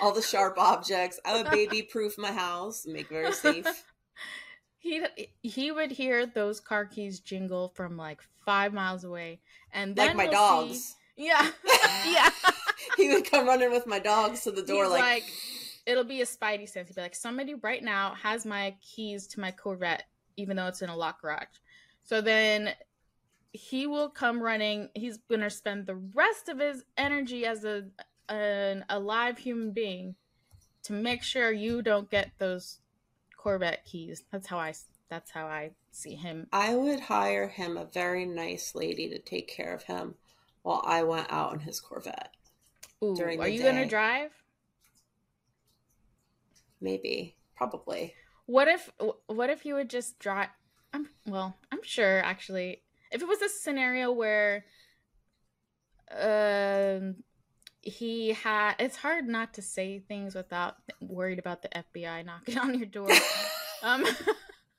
all 0.00 0.12
the 0.12 0.22
sharp 0.22 0.58
objects. 0.58 1.18
I 1.24 1.36
would 1.42 1.50
baby 1.50 1.82
proof 1.82 2.18
my 2.18 2.32
house, 2.32 2.86
make 2.86 3.06
it 3.06 3.08
very 3.10 3.32
safe. 3.32 3.66
He 4.82 5.04
he 5.42 5.70
would 5.70 5.92
hear 5.92 6.26
those 6.26 6.58
car 6.60 6.84
keys 6.84 7.20
jingle 7.20 7.68
from 7.74 7.96
like 7.96 8.20
five 8.44 8.72
miles 8.74 9.04
away, 9.04 9.40
and 9.72 9.94
then 9.94 10.08
like 10.08 10.16
my 10.16 10.26
dogs. 10.26 10.78
see- 11.16 11.24
Yeah, 11.28 11.48
yeah. 12.06 12.30
he 12.96 13.08
would 13.14 13.30
come 13.30 13.46
running 13.46 13.70
with 13.70 13.86
my 13.86 14.00
dogs 14.00 14.42
to 14.42 14.50
the 14.50 14.62
door, 14.62 14.88
like, 14.88 15.00
like, 15.00 15.24
it'll 15.86 16.02
be 16.04 16.20
a 16.20 16.26
spidey 16.26 16.68
sense. 16.68 16.88
He'd 16.88 16.96
be 16.96 17.00
like, 17.00 17.14
somebody 17.14 17.54
right 17.54 17.82
now 17.82 18.14
has 18.20 18.44
my 18.44 18.74
keys 18.82 19.28
to 19.28 19.40
my 19.40 19.52
Corvette, 19.52 20.02
even 20.36 20.56
though 20.56 20.66
it's 20.66 20.82
in 20.82 20.90
a 20.90 20.96
locked 20.96 21.22
garage. 21.22 21.46
So 22.02 22.20
then 22.20 22.70
he 23.52 23.86
will 23.86 24.08
come 24.08 24.42
running. 24.42 24.88
He's 24.94 25.18
gonna 25.30 25.48
spend 25.50 25.86
the 25.86 25.94
rest 25.96 26.48
of 26.48 26.58
his 26.58 26.84
energy 26.96 27.46
as 27.46 27.64
a 27.64 27.84
an 28.28 28.84
alive 28.88 29.38
human 29.38 29.70
being 29.70 30.16
to 30.84 30.92
make 30.92 31.22
sure 31.22 31.52
you 31.52 31.82
don't 31.82 32.10
get 32.10 32.32
those 32.38 32.80
Corvette 33.42 33.84
keys. 33.84 34.22
That's 34.30 34.46
how 34.46 34.58
I 34.58 34.72
That's 35.08 35.32
how 35.32 35.46
I 35.46 35.72
see 35.90 36.14
him. 36.14 36.46
I 36.52 36.76
would 36.76 37.00
hire 37.00 37.48
him 37.48 37.76
a 37.76 37.84
very 37.84 38.24
nice 38.24 38.74
lady 38.74 39.08
to 39.08 39.18
take 39.18 39.48
care 39.48 39.74
of 39.74 39.82
him 39.82 40.14
while 40.62 40.82
I 40.86 41.02
went 41.02 41.26
out 41.28 41.52
in 41.52 41.58
his 41.58 41.80
Corvette. 41.80 42.34
Ooh, 43.02 43.16
During 43.16 43.40
are 43.40 43.48
you 43.48 43.62
gonna 43.62 43.86
drive? 43.86 44.30
Maybe, 46.80 47.36
probably. 47.56 48.14
What 48.46 48.68
if 48.68 48.90
what 49.26 49.50
if 49.50 49.66
you 49.66 49.74
would 49.74 49.90
just 49.90 50.20
drive 50.20 50.50
I'm 50.92 51.08
well, 51.26 51.56
I'm 51.72 51.82
sure 51.82 52.22
actually. 52.22 52.82
If 53.10 53.22
it 53.22 53.28
was 53.28 53.42
a 53.42 53.48
scenario 53.48 54.12
where 54.12 54.64
um 56.12 57.16
he 57.82 58.32
had 58.32 58.76
it's 58.78 58.96
hard 58.96 59.26
not 59.26 59.54
to 59.54 59.62
say 59.62 59.98
things 59.98 60.34
without 60.36 60.76
worried 61.00 61.40
about 61.40 61.62
the 61.62 61.68
FBI 61.68 62.24
knocking 62.24 62.58
on 62.58 62.74
your 62.74 62.86
door. 62.86 63.10
um 63.82 64.06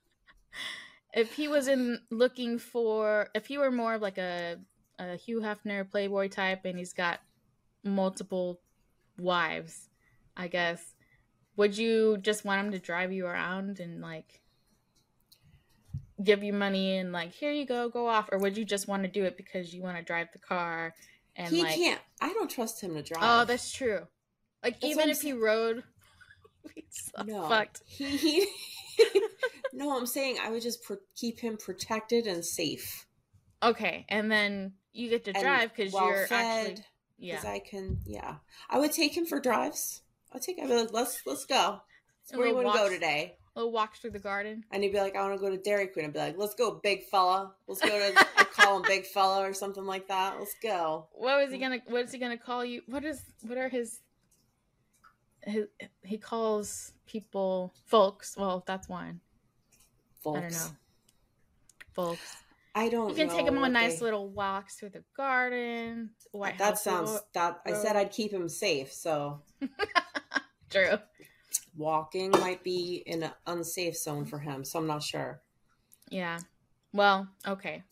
if 1.14 1.34
he 1.34 1.48
was 1.48 1.68
in 1.68 2.00
looking 2.10 2.58
for 2.58 3.28
if 3.36 3.46
he 3.46 3.58
were 3.58 3.72
more 3.72 3.96
of 3.96 4.02
like 4.02 4.18
a 4.18 4.58
a 5.00 5.16
Hugh 5.18 5.42
Hefner 5.42 5.90
playboy 5.90 6.30
type 6.30 6.66
and 6.66 6.78
he's 6.78 6.94
got 6.94 7.20
multiple 7.84 8.62
wives, 9.20 9.90
I 10.38 10.48
guess 10.48 10.94
would 11.58 11.78
you 11.78 12.18
just 12.18 12.46
want 12.46 12.66
him 12.66 12.72
to 12.72 12.80
drive 12.80 13.12
you 13.12 13.26
around 13.26 13.80
and 13.80 14.02
like 14.02 14.40
give 16.24 16.44
you 16.44 16.54
money 16.54 16.98
and 16.98 17.12
like 17.12 17.34
here 17.34 17.52
you 17.52 17.66
go 17.66 17.90
go 17.90 18.08
off 18.08 18.30
or 18.32 18.38
would 18.38 18.56
you 18.56 18.64
just 18.64 18.88
want 18.88 19.04
to 19.04 19.10
do 19.10 19.26
it 19.26 19.36
because 19.36 19.74
you 19.74 19.82
want 19.82 19.98
to 19.98 20.04
drive 20.04 20.28
the 20.32 20.40
car 20.40 20.94
and 21.36 21.54
he 21.54 21.63
like 21.63 21.75
can't. 21.75 22.02
I 22.22 22.34
don't 22.34 22.50
trust 22.50 22.82
him 22.82 22.96
to 22.96 23.02
drive. 23.04 23.22
oh 23.24 23.46
that's 23.46 23.72
true 23.72 24.08
like 24.63 24.80
That's 24.80 24.92
even 24.92 25.10
if 25.10 25.22
he 25.22 25.34
rode 25.34 25.84
so 26.90 27.24
no. 27.24 27.48
fucked 27.50 27.82
He, 27.88 28.08
he 28.18 28.48
no, 29.74 29.98
I'm 29.98 30.06
saying 30.06 30.38
I 30.42 30.50
would 30.52 30.62
just 30.62 30.84
pro- 30.84 30.98
keep 31.16 31.40
him 31.40 31.58
protected 31.58 32.28
and 32.28 32.46
safe. 32.46 33.06
okay 33.62 34.06
and 34.10 34.32
then 34.32 34.74
you 34.92 35.10
get 35.10 35.25
to 35.25 35.32
and 35.36 35.44
drive 35.44 35.74
because 35.75 35.92
well 35.94 36.08
you're 36.08 36.28
fed, 36.28 36.68
actually 36.70 36.86
yeah 37.18 37.36
Because 37.36 37.46
I 37.50 37.60
can, 37.60 38.00
yeah. 38.06 38.36
I 38.70 38.80
would 38.80 38.92
take 38.92 39.16
him 39.16 39.25
for 39.25 39.40
drives. 39.40 40.02
I'll 40.34 40.40
take. 40.42 40.58
Like, 40.60 40.92
let's 40.92 41.22
let's 41.25 41.46
go. 41.46 41.80
Where 42.34 42.48
you 42.48 42.56
want 42.56 42.68
to 42.74 42.74
go 42.78 42.90
today? 42.90 43.38
Little 43.56 43.72
walks 43.72 44.00
through 44.00 44.12
the 44.12 44.20
garden 44.20 44.64
And 44.72 44.82
he'd 44.84 44.92
be 44.92 45.00
like, 45.00 45.16
I 45.16 45.22
want 45.22 45.40
to 45.40 45.40
go 45.40 45.50
to 45.56 45.62
Dairy 45.62 45.88
Queen. 45.88 46.06
I'd 46.06 46.14
be 46.14 46.20
like, 46.20 46.38
let's 46.38 46.56
go, 46.56 46.80
big 46.84 47.04
fella. 47.06 47.54
Let's 47.68 47.82
go 47.82 47.90
to. 47.90 48.14
I 48.38 48.44
call 48.46 48.78
him 48.78 48.84
Big 48.88 49.06
Fella 49.08 49.48
or 49.50 49.54
something 49.54 49.86
like 49.86 50.08
that. 50.10 50.36
Let's 50.40 50.56
go. 50.62 51.08
what 51.14 51.42
was 51.44 51.52
he 51.52 51.58
gonna 51.58 51.80
what 51.88 52.04
is 52.06 52.12
he 52.12 52.20
gonna 52.20 52.38
call 52.38 52.64
you 52.64 52.82
what 52.88 53.04
is 53.04 53.22
what 53.42 53.58
are 53.58 53.68
his 53.70 54.00
his 55.42 55.66
he 56.04 56.18
calls 56.18 56.94
people 57.08 57.74
folks 57.88 58.36
well 58.38 58.64
that's 58.68 58.88
wine 58.88 59.20
Folks. 60.24 60.38
I 60.38 60.42
don't 60.42 60.52
know. 60.52 60.78
Folks. 61.94 62.36
I 62.76 62.90
don't. 62.90 63.10
You 63.10 63.16
can 63.16 63.30
take 63.30 63.46
him 63.46 63.58
on 63.58 63.74
nice 63.74 64.00
they- 64.00 64.06
little 64.06 64.30
walks 64.30 64.76
through 64.76 64.90
the 64.90 65.04
garden. 65.18 66.12
White 66.32 66.58
that 66.60 66.70
House 66.70 66.84
sounds. 66.84 67.10
Road. 67.12 67.20
That 67.34 67.60
I 67.66 67.74
said 67.74 67.96
I'd 67.98 68.12
keep 68.12 68.32
him 68.32 68.48
safe. 68.50 68.92
So 68.94 69.42
True. 70.70 70.98
Walking 71.75 72.32
might 72.32 72.63
be 72.63 73.03
in 73.06 73.24
an 73.24 73.32
unsafe 73.48 73.98
zone 73.98 74.25
for 74.25 74.39
him. 74.39 74.63
So 74.65 74.80
I'm 74.80 74.88
not 74.88 75.03
sure. 75.03 75.42
Yeah. 76.10 76.39
Well, 76.92 77.27
okay. 77.48 77.84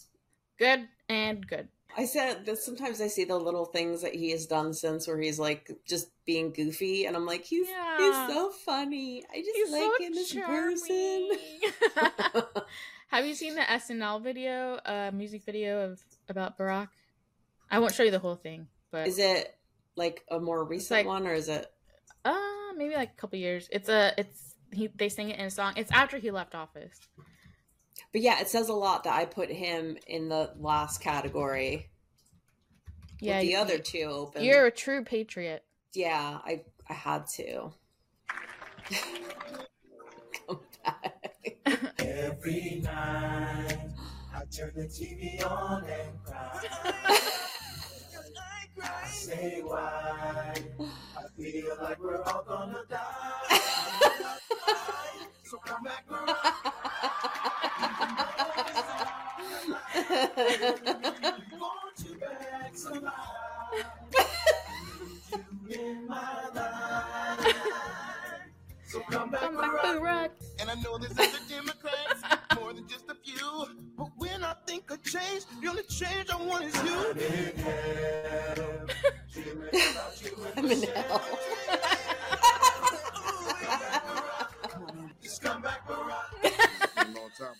Good 0.59 0.87
and 1.09 1.45
good. 1.47 1.67
I 1.97 2.05
said 2.05 2.45
that 2.45 2.57
sometimes 2.59 3.01
I 3.01 3.07
see 3.07 3.25
the 3.25 3.35
little 3.37 3.65
things 3.65 4.01
that 4.03 4.15
he 4.15 4.31
has 4.31 4.45
done 4.45 4.73
since 4.73 5.07
where 5.07 5.19
he's 5.19 5.39
like 5.39 5.69
just 5.85 6.07
being 6.25 6.51
goofy, 6.53 7.05
and 7.05 7.17
I'm 7.17 7.25
like, 7.25 7.43
he's 7.43 7.67
Yeah. 7.67 7.97
he's 7.97 8.33
so 8.35 8.49
funny. 8.51 9.23
I 9.29 9.37
just 9.41 9.51
He's 9.55 9.71
like 9.71 9.91
so 9.97 10.03
him 10.03 10.13
as 10.13 10.35
a 10.35 10.41
person. 10.41 11.31
Have 13.07 13.25
you 13.25 13.33
seen 13.35 13.55
the 13.55 13.61
SNL 13.61 14.23
video, 14.23 14.75
uh, 14.85 15.11
music 15.13 15.43
video 15.43 15.89
of 15.91 16.01
about 16.29 16.57
Barack? 16.57 16.87
I 17.69 17.79
won't 17.79 17.93
show 17.93 18.03
you 18.03 18.11
the 18.11 18.19
whole 18.19 18.35
thing, 18.37 18.67
but 18.89 19.05
is 19.07 19.19
it 19.19 19.53
like 19.97 20.23
a 20.29 20.39
more 20.39 20.63
recent 20.63 20.99
like- 20.99 21.07
one, 21.07 21.27
or 21.27 21.33
is 21.33 21.49
it? 21.49 21.65
uh 22.23 22.37
maybe 22.77 22.95
like 22.95 23.11
a 23.11 23.15
couple 23.19 23.37
years. 23.39 23.67
It's 23.71 23.89
a 23.89 24.13
it's 24.17 24.55
he 24.71 24.87
they 24.95 25.09
sing 25.09 25.29
it 25.29 25.39
in 25.39 25.45
a 25.45 25.49
song. 25.51 25.73
It's 25.75 25.91
after 25.91 26.17
he 26.17 26.31
left 26.31 26.55
office. 26.55 26.99
But 28.11 28.21
yeah, 28.21 28.39
it 28.41 28.49
says 28.49 28.69
a 28.69 28.73
lot 28.73 29.03
that 29.05 29.13
I 29.13 29.25
put 29.25 29.49
him 29.49 29.97
in 30.07 30.27
the 30.29 30.53
last 30.59 30.99
category. 31.01 31.89
Yeah, 33.19 33.37
with 33.37 33.41
the 33.45 33.51
you- 33.51 33.57
other 33.57 33.77
two 33.77 34.03
open. 34.09 34.43
You're 34.43 34.65
a 34.65 34.71
true 34.71 35.03
patriot. 35.03 35.63
Yeah, 35.93 36.39
I 36.43 36.61
I 36.89 36.93
had 36.93 37.27
to. 37.35 37.71
Come 40.47 40.59
back. 40.83 41.57
Every 41.99 42.81
night, 42.83 43.77
I 44.33 44.43
turn 44.55 44.71
the 44.75 44.83
TV 44.83 45.45
on 45.49 45.83
and 45.85 46.23
cry. 46.25 47.19
I 48.83 49.07
say 49.07 49.61
why? 49.63 50.53
I 51.17 51.23
feel 51.37 51.77
like 51.81 51.99
we're 51.99 52.21
all 52.23 52.43
gonna 52.47 52.83
die. 52.89 53.59
so 55.43 55.57
come 55.57 55.83
back 55.83 56.05
around. 56.09 56.37
want 61.59 61.99
you 62.05 62.15
back 62.15 62.71
somehow. 62.75 63.11
You 65.67 65.79
in 65.79 66.07
my 66.07 66.47
life. 66.55 67.55
So 68.87 68.99
come 69.09 69.29
back, 69.29 69.41
come 69.41 69.55
back 69.55 69.95
around. 69.95 70.31
And 70.59 70.69
I 70.69 70.75
know 70.75 70.97
there's 70.97 71.13
other 71.13 71.39
Democrats, 71.47 72.21
more 72.59 72.73
than 72.73 72.87
just 72.87 73.09
a 73.09 73.15
few. 73.15 73.65
But 73.97 74.09
when 74.17 74.43
I 74.43 74.53
think 74.67 74.91
of 74.91 75.01
change, 75.03 75.45
the 75.61 75.69
only 75.69 75.83
change 75.83 76.29
I 76.29 76.35
want 76.35 76.65
is 76.65 76.75
you. 76.83 78.20
Come 85.41 85.65
a 85.65 87.03
long 87.07 87.29
time. 87.37 87.55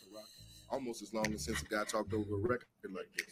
Almost 0.70 1.02
as 1.02 1.14
long 1.14 1.26
as 1.34 1.44
since 1.44 1.62
a 1.62 1.66
guy 1.66 1.84
talked 1.84 2.14
over 2.14 2.36
a 2.36 2.38
record 2.38 2.68
like 2.90 3.10
this. 3.18 3.28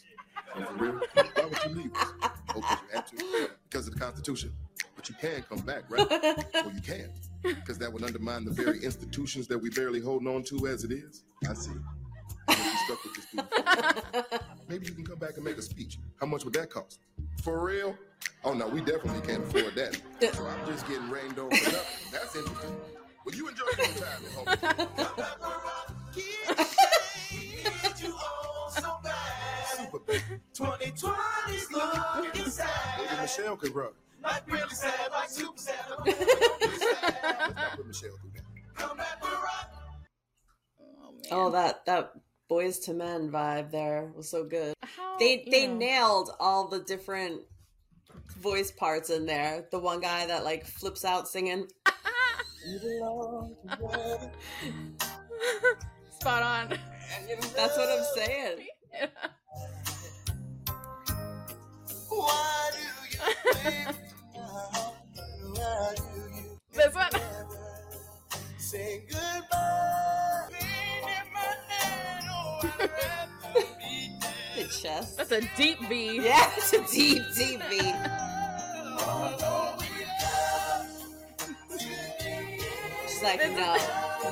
And 0.56 0.68
for 0.68 0.74
real, 0.74 1.00
why 1.14 1.46
would 1.46 1.64
you 1.64 1.70
leave 1.70 1.96
us? 1.96 2.12
Oh, 2.22 2.56
because 2.56 2.80
you 2.82 2.88
had 2.94 3.08
to? 3.08 3.50
Because 3.70 3.88
of 3.88 3.94
the 3.94 4.00
Constitution. 4.00 4.52
But 4.98 5.08
you 5.08 5.16
can 5.16 5.44
come 5.44 5.60
back, 5.60 5.84
right? 5.90 6.06
Well, 6.10 6.74
you 6.74 6.82
can't. 6.82 7.12
Because 7.42 7.78
that 7.78 7.94
would 7.94 8.04
undermine 8.04 8.44
the 8.44 8.52
very 8.52 8.84
institutions 8.84 9.48
that 9.48 9.58
we 9.58 9.70
barely 9.70 10.02
holding 10.02 10.28
on 10.28 10.44
to 10.44 10.68
as 10.68 10.84
it 10.84 10.92
is. 10.92 11.24
I 11.50 11.54
see. 11.54 11.72
Maybe 14.68 14.88
you 14.88 14.94
can 14.94 15.06
come 15.06 15.20
back 15.20 15.36
and 15.38 15.46
make 15.46 15.58
a 15.58 15.62
speech. 15.62 16.00
How 16.20 16.26
much 16.26 16.44
would 16.44 16.54
that 16.56 16.70
cost? 16.70 17.00
For 17.44 17.64
real? 17.64 17.96
Oh 18.44 18.54
no, 18.54 18.68
we 18.68 18.80
definitely 18.82 19.22
can't 19.28 19.44
afford 19.44 19.76
that. 19.76 20.00
So 20.34 20.46
I'm 20.46 20.66
just 20.68 20.88
getting 20.88 21.10
rained 21.10 21.40
over 21.40 21.56
for 21.56 21.72
nothing. 21.72 22.12
That's 22.12 22.36
interesting. 22.36 22.76
Well, 23.26 23.36
you 23.36 23.48
enjoy 23.48 23.66
your 23.78 23.88
time 23.88 24.26
at 24.26 24.32
home. 24.34 24.90
Need 26.16 28.02
you 28.02 28.14
all 28.16 28.70
so 28.70 28.98
bad. 29.04 29.68
Super 29.78 30.00
baby. 30.00 30.24
2020's 30.54 31.72
looking 31.72 32.52
sad. 32.52 32.68
Maybe 33.00 33.22
Michelle 33.22 33.56
could 33.56 33.76
rock. 33.76 33.94
Not 34.22 34.44
really 34.48 34.70
sad, 34.70 35.12
like 35.12 35.30
super 35.30 35.58
sad. 35.58 35.76
Let's 36.06 36.20
not 37.56 37.72
put 37.78 37.88
Michelle 37.88 38.10
through 38.22 38.32
that. 38.36 38.44
Come 38.76 38.98
back 38.98 39.22
around. 39.24 39.68
Oh, 40.82 41.12
man. 41.12 41.22
oh, 41.32 41.50
that 41.52 41.86
that 41.86 42.12
Boyz 42.52 42.88
II 42.88 42.96
Men 42.96 43.32
vibe 43.32 43.72
there 43.72 44.12
was 44.16 44.30
so 44.30 44.44
good. 44.44 44.74
How, 44.84 45.18
They 45.18 45.46
they 45.50 45.68
know. 45.68 45.76
nailed 45.76 46.32
all 46.40 46.68
the 46.68 46.80
different 46.80 47.42
voice 48.38 48.72
parts 48.72 49.10
in 49.10 49.26
there. 49.26 49.66
The 49.72 49.80
one 49.80 50.00
guy 50.00 50.26
that 50.28 50.44
like 50.44 50.66
flips 50.66 51.06
out 51.06 51.28
singing. 51.28 51.68
Spot 56.20 56.44
on. 56.44 56.78
That's 57.56 57.78
what 57.78 57.90
I'm 57.90 58.06
saying. 58.16 58.68
Why 62.10 62.70
do 62.74 62.80
you 62.80 63.54
think? 63.54 63.88
Why 65.54 65.96
do 65.96 66.04
you 66.04 66.30
this 66.74 66.96
one. 66.96 67.22
say 68.58 69.04
goodbye? 69.10 70.09
Chest. 74.82 75.18
That's 75.18 75.32
a 75.32 75.42
deep 75.58 75.80
V. 75.88 76.18
Yeah, 76.24 76.52
it's 76.58 76.74
a 76.74 76.80
deep, 76.92 77.24
deep 77.36 77.62
V. 77.70 77.94
She's 83.08 83.24
like, 83.24 83.40
no, 83.52 83.76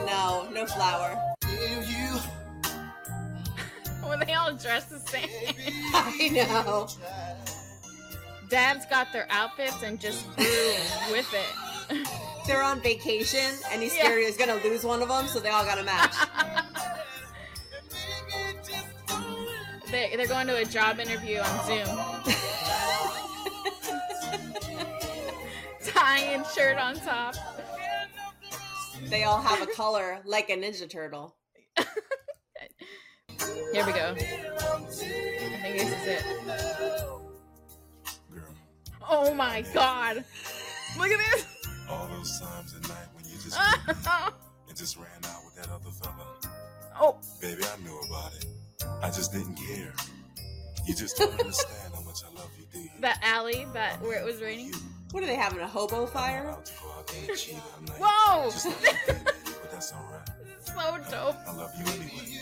no, 0.05 0.49
no 0.51 0.65
flower. 0.65 1.19
When 4.07 4.19
they 4.25 4.33
all 4.35 4.53
dress 4.55 4.85
the 4.85 4.99
same. 4.99 5.27
I 5.93 6.29
know. 6.31 6.87
Dads 8.49 8.85
got 8.85 9.11
their 9.11 9.27
outfits 9.29 9.83
and 9.83 9.99
just 9.99 10.25
grew 10.37 10.45
with 11.11 11.27
it. 11.33 12.07
They're 12.47 12.63
on 12.63 12.79
vacation, 12.79 13.51
and 13.69 13.81
he's 13.83 13.93
Yeah. 13.97 14.03
scared 14.05 14.23
he's 14.23 14.37
gonna 14.37 14.55
lose 14.63 14.85
one 14.85 15.01
of 15.01 15.09
them, 15.09 15.27
so 15.27 15.41
they 15.41 15.49
all 15.49 15.65
gotta 15.65 15.83
match. 15.83 16.13
They, 19.91 20.13
they're 20.17 20.27
going 20.27 20.47
to 20.47 20.57
a 20.57 20.65
job 20.65 20.99
interview 20.99 21.39
on 21.39 21.65
Zoom. 21.65 21.87
Tie 25.85 26.19
and 26.19 26.45
shirt 26.47 26.77
on 26.77 26.95
top. 26.95 27.35
They 29.05 29.23
all 29.23 29.41
have 29.41 29.61
a 29.61 29.67
color 29.71 30.19
like 30.25 30.49
a 30.49 30.57
Ninja 30.57 30.89
Turtle. 30.89 31.35
Here 33.71 33.85
we 33.85 33.93
go. 33.93 34.13
I 34.13 34.15
think 34.17 35.79
this 35.79 35.91
is 35.91 36.07
it. 36.07 36.23
Girl, 38.33 38.53
Oh 39.07 39.33
my 39.33 39.61
god. 39.73 40.25
Look 40.97 41.11
at 41.11 41.19
this. 41.31 41.45
All 41.89 42.07
those 42.07 42.39
times 42.41 42.75
at 42.75 42.81
night 42.89 43.07
when 43.13 43.23
you 43.25 43.35
just 43.41 43.55
oh. 43.57 44.33
and 44.67 44.77
just 44.77 44.97
ran 44.97 45.07
out 45.25 45.45
with 45.45 45.55
that 45.55 45.69
other 45.69 45.91
fella. 45.91 46.27
Oh. 46.99 47.15
Baby, 47.39 47.63
I 47.63 47.77
knew 47.83 47.97
about 48.09 48.33
it. 48.35 48.45
I 49.01 49.07
just 49.09 49.31
didn't 49.31 49.55
care. 49.55 49.93
You 50.85 50.95
just 50.95 51.17
don't 51.17 51.31
understand 51.39 51.93
how 51.93 52.01
much 52.01 52.19
I 52.23 52.33
love 52.39 52.49
you, 52.59 52.65
do 52.71 52.79
you? 52.79 52.89
That 53.01 53.19
alley 53.23 53.65
that 53.73 54.01
where 54.01 54.19
it 54.19 54.25
was 54.25 54.41
raining. 54.41 54.73
What 55.11 55.23
are 55.23 55.27
they 55.27 55.35
having? 55.35 55.59
A 55.59 55.67
hobo 55.67 56.05
fire? 56.05 56.43
allowed 56.49 56.65
to 56.65 56.73
go 56.81 56.89
out 56.97 57.07
there 57.07 57.29
and 57.29 57.37
cheat 57.37 57.55
all 57.55 57.81
night. 57.81 57.97
Whoa! 57.99 58.45
You 58.45 58.51
did, 58.51 59.05
baby, 59.07 59.19
but 59.61 59.71
that's 59.71 59.93
alright. 59.93 60.27
so 60.65 61.11
dope. 61.11 61.35
I 61.47 61.53
love 61.55 61.71
you 61.77 61.85
anyway. 61.93 62.39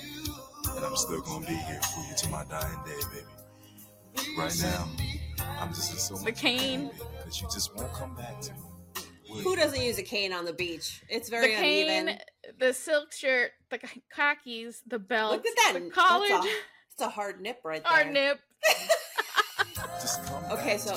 And 0.76 0.84
I'm 0.86 0.96
still 0.96 1.22
gonna 1.22 1.46
be 1.46 1.54
here 1.54 1.80
for 1.82 2.00
you 2.10 2.16
to 2.18 2.30
my 2.30 2.44
dying 2.46 2.80
day, 2.86 3.02
baby. 3.14 4.32
Right 4.38 4.58
now, 4.62 4.88
I'm 5.60 5.70
just 5.70 5.92
in 5.94 5.98
so 6.00 6.16
The 6.16 6.24
much 6.26 6.36
cane. 6.42 6.90
Because 7.18 7.42
you 7.42 7.48
just 7.54 7.76
won't 7.76 7.94
come 7.94 8.16
back 8.16 8.40
to 8.42 8.54
me. 8.54 8.60
Will 9.30 9.38
Who 9.42 9.50
you? 9.52 9.56
doesn't 9.56 9.82
use 9.82 9.98
a 10.00 10.04
cane 10.04 10.34
on 10.34 10.46
the 10.46 10.54
beach? 10.54 11.02
It's 11.10 11.30
The 11.30 11.36
very 11.38 11.54
cane, 11.56 11.90
uneven. 11.90 12.20
The 12.60 12.74
silk 12.74 13.12
shirt, 13.14 13.52
the 13.70 13.80
khakis, 14.14 14.82
the 14.88 15.00
belt, 15.00 15.32
Look 15.34 15.46
at 15.48 15.56
that. 15.56 15.72
the 15.76 15.80
That's 15.82 15.94
college, 15.94 16.32
a, 16.32 16.42
that's 16.98 17.02
a 17.02 17.10
hard 17.10 17.42
nip 17.42 17.60
right 17.64 17.84
there. 17.84 17.92
Hard 17.92 18.12
nip. 18.14 18.40
Okay, 20.52 20.78
so 20.78 20.96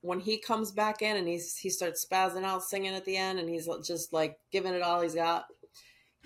when 0.00 0.20
he 0.20 0.38
comes 0.38 0.70
back 0.72 1.02
in 1.02 1.16
and 1.16 1.28
he's 1.28 1.56
he 1.56 1.68
starts 1.68 2.06
spazzing 2.06 2.44
out 2.44 2.62
singing 2.62 2.94
at 2.94 3.04
the 3.04 3.16
end 3.16 3.38
and 3.38 3.48
he's 3.48 3.68
just 3.84 4.12
like 4.12 4.38
giving 4.52 4.72
it 4.72 4.82
all 4.82 5.00
he's 5.02 5.14
got, 5.14 5.46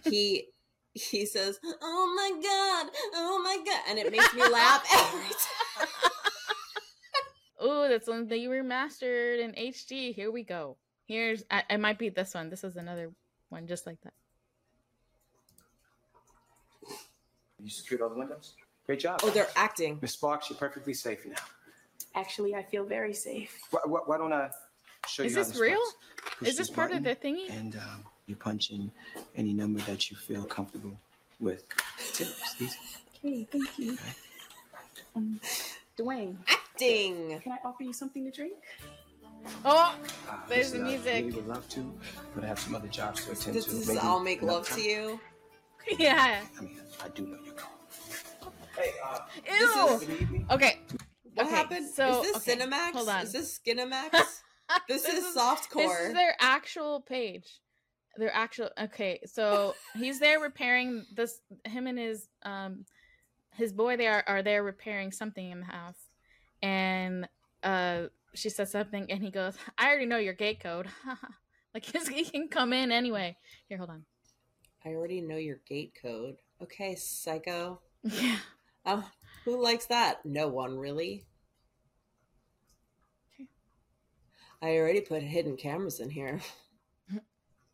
he 0.05 0.47
he 0.95 1.27
says, 1.27 1.59
"Oh 1.65 2.15
my 2.15 2.31
god, 2.43 2.93
oh 3.15 3.41
my 3.43 3.57
god," 3.65 3.81
and 3.89 3.99
it 3.99 4.11
makes 4.13 4.33
me 4.35 4.47
laugh 4.47 4.85
every 4.93 5.29
time. 5.29 6.11
Oh, 7.63 7.89
that's 7.89 8.09
one 8.09 8.27
that 8.29 8.39
you 8.39 8.49
remastered 8.51 9.41
in 9.41 9.53
HD. 9.53 10.15
Here 10.15 10.31
we 10.31 10.43
go. 10.45 10.77
Here's 11.07 11.45
I, 11.51 11.63
it 11.69 11.79
might 11.79 11.99
be 11.99 12.09
this 12.09 12.35
one. 12.35 12.49
This 12.51 12.65
is 12.65 12.77
another 12.77 13.13
one 13.49 13.67
just 13.67 13.87
like 13.87 14.01
that. 14.03 14.15
You 17.63 17.71
secured 17.71 18.03
all 18.03 18.09
the 18.09 18.15
windows? 18.19 18.55
Great 18.87 19.01
job. 19.01 19.21
Oh, 19.23 19.31
they're 19.31 19.49
acting. 19.57 19.99
Miss 20.01 20.13
Sparks, 20.13 20.51
you're 20.51 20.59
perfectly 20.59 20.95
safe 20.95 21.25
now. 21.27 21.35
Actually, 22.15 22.55
I 22.55 22.63
feel 22.63 22.85
very 22.85 23.15
safe. 23.15 23.57
Why, 23.71 23.81
why, 23.85 24.01
why 24.07 24.19
don't 24.19 24.33
I 24.33 24.51
show 25.07 25.23
Is 25.23 25.33
you 25.33 25.39
how 25.39 25.43
this 25.45 25.53
this 25.53 25.61
real? 25.61 25.73
works? 25.79 25.95
Push 26.39 26.49
Is 26.49 26.57
this 26.57 26.71
part 26.71 26.93
of 26.93 27.03
button, 27.05 27.19
the 27.23 27.29
thingy? 27.29 27.51
And 27.59 27.77
um, 27.77 28.05
you 28.27 28.35
punch 28.37 28.71
in 28.71 28.91
any 29.37 29.53
number 29.53 29.81
that 29.83 30.11
you 30.11 30.17
feel 30.17 30.45
comfortable 30.45 30.99
with. 31.39 31.65
Tips. 32.13 32.57
Easy. 32.61 32.77
Okay, 33.25 33.47
thank 33.51 33.79
you. 33.79 33.99
Um, 35.15 35.41
Dwayne, 35.99 36.37
Acting. 36.49 37.41
can 37.43 37.53
I 37.53 37.59
offer 37.65 37.83
you 37.85 37.93
something 37.93 38.25
to 38.25 38.31
drink? 38.31 38.55
Oh, 39.65 39.97
Uh, 40.29 40.35
There's 40.49 40.73
listen, 40.73 40.85
the 40.85 40.87
I 40.87 40.91
music. 40.97 41.15
really 41.27 41.33
would 41.33 41.49
love 41.49 41.69
to, 41.71 41.95
but 42.35 42.45
I 42.45 42.47
have 42.47 42.59
some 42.59 42.75
other 42.75 42.89
jobs 42.89 43.25
to 43.27 43.33
attend 43.33 43.57
This 43.57 43.67
to. 43.67 43.71
is 43.73 43.89
Maybe 43.89 44.01
I'll 44.01 44.21
make 44.21 44.43
another 44.43 44.59
love 44.59 44.69
to 44.71 44.81
you. 44.83 45.21
yeah. 45.99 46.43
I 46.59 46.63
mean, 46.63 46.81
I 47.03 47.09
do 47.09 47.27
know 47.27 47.39
you're 47.45 47.55
calling. 47.55 47.77
Hey, 48.77 48.93
uh, 49.05 49.19
Ew. 49.47 49.99
good 49.99 50.21
evening. 50.23 50.47
Okay. 50.51 50.79
What 51.35 51.47
Okay, 51.47 51.55
happened? 51.57 51.89
so- 51.91 52.23
is 52.23 52.33
this 52.33 52.37
okay, 52.49 52.57
Cinemax? 52.65 52.93
hold 52.93 53.09
on. 53.09 53.23
Is 53.23 53.33
this 53.33 53.59
Skinemax? 53.59 54.11
this, 54.89 55.05
is, 55.05 55.15
This 55.15 55.37
softcore. 55.37 55.75
This 55.99 56.09
is 56.09 56.13
their 56.15 56.35
actual 56.41 57.01
page. 57.01 57.61
Their 58.17 58.35
actual 58.35 58.71
okay. 58.79 59.21
So 59.27 59.75
he's 59.97 60.19
there 60.21 60.41
repairing 60.41 61.05
this. 61.15 61.41
Him 61.65 61.87
and 61.87 61.99
his 61.99 62.27
um 62.45 62.85
his 63.55 63.73
boy. 63.73 63.97
They 63.97 64.09
are 64.09 64.25
are 64.27 64.43
there 64.43 64.63
repairing 64.63 65.13
something 65.13 65.51
in 65.51 65.61
the 65.61 65.67
house, 65.67 65.99
and 66.63 67.29
uh 67.63 68.05
she 68.35 68.49
says 68.49 68.71
something, 68.73 69.11
and 69.11 69.23
he 69.23 69.31
goes, 69.31 69.55
"I 69.79 69.89
already 69.89 70.07
know 70.07 70.19
your 70.19 70.35
gate 70.35 70.61
code." 70.61 70.89
like 71.75 71.85
he 71.85 72.25
can 72.25 72.49
come 72.49 72.73
in 72.73 72.91
anyway. 72.91 73.37
Here, 73.69 73.79
hold 73.79 73.91
on. 73.91 74.05
I 74.85 74.91
already 74.91 75.21
know 75.21 75.37
your 75.37 75.59
gate 75.69 75.93
code. 76.01 76.37
Okay, 76.63 76.95
psycho. 76.95 77.81
Yeah. 78.03 78.39
Oh, 78.87 79.07
who 79.45 79.63
likes 79.63 79.87
that? 79.87 80.25
No 80.25 80.49
one 80.49 80.79
really. 80.79 81.25
Okay. 83.35 83.47
I 84.63 84.77
already 84.79 85.03
put 85.03 85.23
hidden 85.23 85.57
cameras 85.57 86.01
in 86.01 86.09
here. 86.11 86.41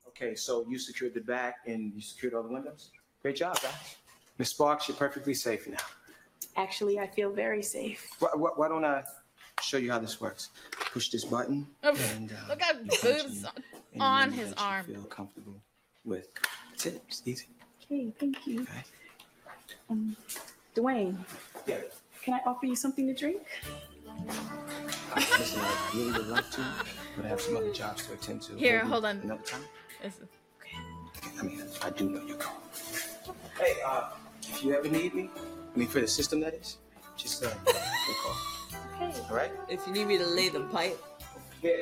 Okay, 0.08 0.34
so 0.34 0.64
you 0.68 0.78
secured 0.78 1.12
the 1.14 1.20
back 1.20 1.56
and 1.66 1.92
you 1.94 2.00
secured 2.00 2.32
all 2.34 2.42
the 2.42 2.48
windows? 2.48 2.90
Great 3.20 3.36
job, 3.36 3.60
guys. 3.62 3.96
Miss 4.38 4.48
Sparks, 4.50 4.88
you're 4.88 4.96
perfectly 4.96 5.34
safe 5.34 5.68
now. 5.68 5.76
Actually, 6.56 6.98
I 6.98 7.06
feel 7.06 7.30
very 7.30 7.62
safe. 7.62 8.08
Why, 8.18 8.30
why, 8.34 8.50
why 8.56 8.68
don't 8.68 8.84
I 8.84 9.04
show 9.60 9.76
you 9.76 9.92
how 9.92 9.98
this 9.98 10.20
works? 10.20 10.48
Push 10.92 11.10
this 11.10 11.24
button 11.24 11.66
Oh, 11.84 11.94
and 12.14 12.32
uh, 12.32 12.48
Look 12.48 12.62
at 12.62 12.80
boobs 12.80 13.44
in 13.44 13.46
any 13.94 14.00
on 14.00 14.32
his 14.32 14.54
arm. 14.54 14.86
Feel 14.86 15.04
comfortable 15.04 15.60
with 16.04 16.28
tips, 16.76 17.22
easy. 17.24 17.46
Okay, 17.84 18.12
thank 18.18 18.46
you. 18.46 18.62
Okay. 18.62 18.82
Um, 19.90 20.16
Dwayne, 20.74 21.16
Yeah. 21.66 21.78
can 22.22 22.34
I 22.34 22.40
offer 22.46 22.66
you 22.66 22.76
something 22.76 23.06
to 23.06 23.14
drink? 23.14 23.42
Listen, 25.16 25.60
I 25.60 25.90
really 25.94 26.12
would 26.12 26.26
love 26.28 26.50
to, 26.50 26.64
but 27.16 27.24
I 27.24 27.28
have 27.28 27.40
some 27.40 27.56
other 27.56 27.72
jobs 27.72 28.06
to 28.06 28.12
attend 28.14 28.42
to. 28.42 28.54
Here, 28.56 28.78
Maybe 28.78 28.88
hold 28.90 29.04
on. 29.04 29.16
Another 29.18 29.42
time? 29.42 29.64
This 30.02 30.14
is- 30.18 30.28
I 31.38 31.42
mean, 31.42 31.62
I 31.82 31.90
do 31.90 32.08
know 32.10 32.22
you're 32.24 32.36
calling. 32.36 32.60
Hey, 33.58 33.74
uh, 33.84 34.10
if 34.42 34.62
you 34.64 34.74
ever 34.74 34.88
need 34.88 35.14
me, 35.14 35.30
I 35.74 35.78
mean, 35.78 35.88
for 35.88 36.00
the 36.00 36.08
system, 36.08 36.40
that 36.40 36.54
is, 36.54 36.78
just 37.16 37.44
uh, 37.44 37.48
give 37.64 37.74
me 37.74 37.80
a 38.10 38.14
call. 38.22 38.36
Okay. 39.08 39.20
All 39.30 39.36
right? 39.36 39.52
If 39.68 39.86
you 39.86 39.92
need 39.92 40.06
me 40.06 40.18
to 40.18 40.26
lay 40.26 40.48
the 40.48 40.60
pipe. 40.64 40.98
Yeah. 41.62 41.72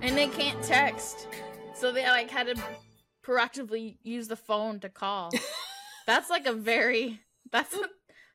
and 0.00 0.16
they 0.16 0.28
can't 0.28 0.62
text, 0.62 1.28
so 1.74 1.92
they 1.92 2.04
like 2.06 2.30
had 2.30 2.46
to 2.48 2.60
proactively 3.26 3.98
use 4.02 4.28
the 4.28 4.36
phone 4.36 4.80
to 4.80 4.88
call. 4.88 5.30
that's 6.06 6.30
like 6.30 6.46
a 6.46 6.52
very 6.52 7.20
that's 7.50 7.74
a 7.74 7.88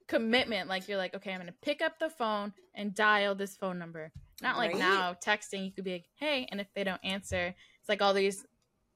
commitment. 0.08 0.69
Like 0.69 0.88
you're 0.88 0.97
like, 0.97 1.15
okay, 1.15 1.32
I'm 1.34 1.39
gonna 1.39 1.54
pick 1.62 1.82
up 1.82 2.00
the 2.00 2.10
phone 2.10 2.54
and 2.76 2.93
dial 2.93 3.36
this 3.36 3.56
phone 3.56 3.78
number. 3.80 4.12
Not 4.41 4.58
like 4.58 4.71
Right. 4.71 4.80
now 4.80 5.13
texting. 5.13 5.65
You 5.65 5.71
could 5.71 5.84
be 5.84 5.93
like, 5.93 6.06
hey, 6.15 6.47
and 6.52 6.62
if 6.62 6.67
they 6.73 6.84
don't 6.84 7.04
answer, 7.04 7.54
it's 7.80 7.89
like 7.89 8.02
all 8.02 8.13
these 8.13 8.45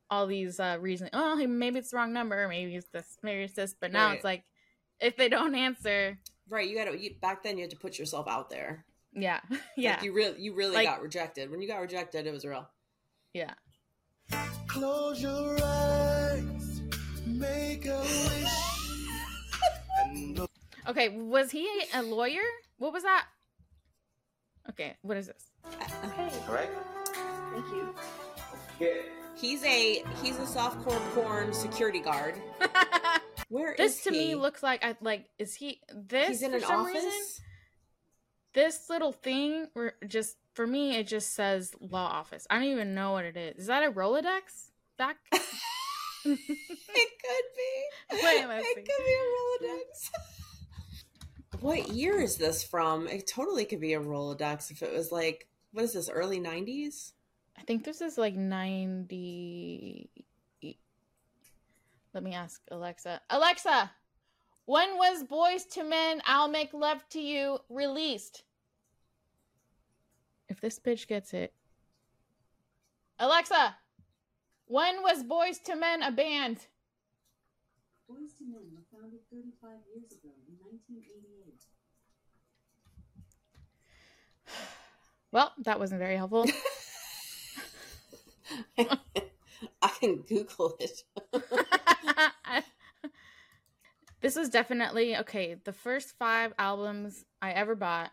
all 0.09 0.27
these 0.27 0.59
uh 0.59 0.77
reasons. 0.79 1.09
Oh, 1.13 1.35
maybe 1.47 1.79
it's 1.79 1.91
the 1.91 1.97
wrong 1.97 2.13
number. 2.13 2.47
Maybe 2.47 2.75
it's 2.75 2.89
this. 2.89 3.17
Maybe 3.23 3.43
it's 3.43 3.53
this. 3.53 3.73
But 3.79 3.91
now 3.91 4.07
Right. 4.07 4.15
it's 4.15 4.23
like, 4.23 4.43
if 4.99 5.15
they 5.17 5.29
don't 5.29 5.55
answer, 5.55 6.17
Right, 6.49 6.67
you 6.69 6.75
gotta 6.75 6.97
you, 6.97 7.15
back 7.21 7.43
then 7.43 7.57
you 7.57 7.63
had 7.63 7.71
to 7.71 7.77
put 7.77 7.97
yourself 7.97 8.27
out 8.27 8.49
there. 8.49 8.85
yeah, 9.13 9.39
yeah, 9.77 9.93
Like 9.95 10.03
you 10.03 10.13
really 10.13 10.39
you 10.41 10.53
really 10.53 10.75
Like- 10.75 10.87
got 10.87 11.01
rejected. 11.01 11.49
When 11.49 11.61
you 11.61 11.67
got 11.67 11.79
rejected, 11.81 12.27
it 12.27 12.31
was 12.31 12.45
real. 12.45 12.69
yeah. 13.33 13.53
Close 14.71 15.21
your 15.21 15.57
eyes, 15.63 16.81
make 17.25 17.85
a 17.85 17.99
wish. 17.99 18.47
Okay, 20.87 21.09
was 21.09 21.51
he 21.51 21.69
a 21.93 22.01
lawyer? 22.01 22.41
What 22.79 22.91
was 22.91 23.03
that? 23.03 23.25
Okay, 24.71 24.95
what 25.03 25.15
is 25.15 25.27
this? 25.27 25.43
Okay. 25.67 26.29
All 26.47 26.53
right? 26.55 26.69
Thank 27.53 27.65
you. 27.67 27.95
Yeah. 28.79 28.87
He's 29.35 29.63
a 29.63 30.03
he's 30.23 30.37
a 30.37 30.41
softcore 30.41 30.99
porn 31.13 31.53
security 31.53 31.99
guard. 31.99 32.35
Where 33.49 33.73
is 33.73 33.95
this 33.95 34.03
to 34.05 34.11
me 34.11 34.27
he? 34.29 34.35
looks 34.35 34.63
like 34.63 34.83
I 34.83 34.95
like 35.01 35.27
is 35.37 35.53
he 35.53 35.81
this 35.93 36.27
he's 36.29 36.41
in 36.41 36.51
for 36.51 36.57
an 36.57 36.63
some 36.63 36.81
office. 36.81 36.93
reason? 36.95 37.11
This 38.53 38.89
little 38.89 39.11
thing 39.13 39.67
where 39.73 39.93
just 40.07 40.35
for 40.53 40.67
me 40.67 40.95
it 40.97 41.07
just 41.07 41.33
says 41.33 41.73
law 41.79 42.07
office. 42.07 42.45
I 42.49 42.55
don't 42.55 42.65
even 42.65 42.93
know 42.93 43.11
what 43.11 43.25
it 43.25 43.37
is. 43.37 43.61
Is 43.61 43.67
that 43.67 43.83
a 43.83 43.91
Rolodex? 43.91 44.69
Back 44.97 45.17
It 46.23 46.37
could 46.45 47.47
be. 47.57 47.83
Wait, 48.23 48.45
it 48.45 48.65
see. 48.65 48.81
could 48.81 49.05
be 49.05 49.13
a 49.13 49.67
Rolodex. 49.67 50.11
what 51.61 51.89
year 51.89 52.19
is 52.19 52.37
this 52.37 52.63
from? 52.63 53.07
It 53.07 53.27
totally 53.27 53.65
could 53.65 53.79
be 53.81 53.93
a 53.93 53.99
Rolodex 53.99 54.69
if 54.71 54.83
it 54.83 54.93
was 54.93 55.11
like 55.11 55.47
what 55.71 55.83
is 55.85 55.93
this 55.93 56.09
early 56.09 56.39
nineties? 56.39 57.13
I 57.57 57.63
think 57.63 57.83
this 57.83 58.01
is 58.01 58.17
like 58.17 58.35
90 58.35 60.09
Let 62.13 62.23
me 62.23 62.33
ask 62.33 62.61
Alexa. 62.71 63.21
Alexa, 63.29 63.91
when 64.65 64.97
was 64.97 65.23
Boyz 65.23 65.65
II 65.77 65.83
Men 65.83 66.21
I'll 66.25 66.47
Make 66.47 66.73
Love 66.73 67.07
to 67.09 67.19
You 67.19 67.59
released? 67.69 68.43
If 70.51 70.59
this 70.59 70.77
bitch 70.79 71.07
gets 71.07 71.33
it. 71.33 71.53
Alexa, 73.17 73.77
when 74.65 75.01
was 75.01 75.23
Boyz 75.23 75.59
II 75.67 75.75
Men 75.75 76.03
a 76.03 76.11
band? 76.11 76.57
Boyz 78.09 78.33
II 78.41 78.47
Men 78.47 78.63
were 78.73 78.83
founded 78.91 79.21
35 79.31 79.69
years 79.95 80.11
ago 80.11 80.27
in 80.49 80.55
1988. 80.59 81.63
Well, 85.31 85.53
that 85.63 85.79
wasn't 85.79 85.99
very 85.99 86.17
helpful. 86.17 86.45
I 89.81 89.87
can 90.01 90.17
Google 90.23 90.75
it. 90.81 91.03
this 94.19 94.35
was 94.35 94.49
definitely 94.49 95.15
okay. 95.15 95.55
The 95.63 95.71
first 95.71 96.17
five 96.19 96.51
albums 96.59 97.23
I 97.41 97.51
ever 97.51 97.75
bought 97.75 98.11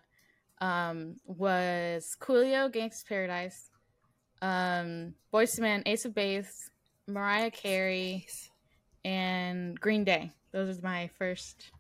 um, 0.60 1.16
was 1.24 2.16
Coolio, 2.20 2.72
Gangsta's 2.72 3.04
Paradise, 3.04 3.70
um, 4.42 5.14
Boyz 5.32 5.58
II 5.58 5.62
Men, 5.62 5.82
Ace 5.86 6.04
of 6.04 6.14
Base, 6.14 6.70
Mariah 7.06 7.50
Carey, 7.50 8.26
and 9.04 9.78
Green 9.80 10.04
Day. 10.04 10.32
Those 10.52 10.78
are 10.78 10.82
my 10.82 11.10
first 11.18 11.70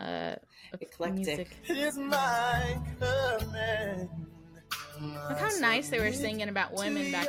uh, 0.00 0.34
Eclectic. 0.80 1.48
music. 1.68 1.96
My. 1.96 2.78
Look 5.00 5.38
how 5.38 5.50
nice 5.60 5.88
they 5.90 6.00
were 6.00 6.12
singing 6.12 6.48
about 6.48 6.72
women 6.74 7.12
back 7.12 7.28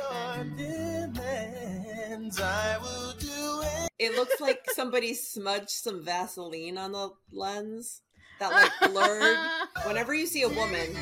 then. 0.56 1.12
then. 1.14 2.30
I 2.42 2.78
will 2.82 3.12
do 3.18 3.62
it. 3.62 3.90
It 3.98 4.16
looks 4.16 4.40
like 4.40 4.66
somebody 4.74 5.14
smudged 5.14 5.70
some 5.70 6.04
Vaseline 6.04 6.78
on 6.78 6.92
the 6.92 7.10
lens 7.32 8.02
that 8.40 8.50
like 8.52 8.90
blurred. 8.90 9.38
Whenever 9.86 10.14
you 10.14 10.26
see 10.26 10.42
a 10.42 10.48
woman, 10.48 10.96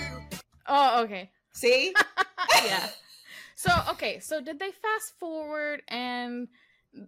oh, 0.66 1.02
okay. 1.02 1.30
see? 1.52 1.94
yeah. 2.64 2.88
So 3.54 3.70
okay, 3.90 4.20
so 4.20 4.40
did 4.40 4.58
they 4.58 4.70
fast 4.70 5.18
forward 5.18 5.82
and 5.88 6.48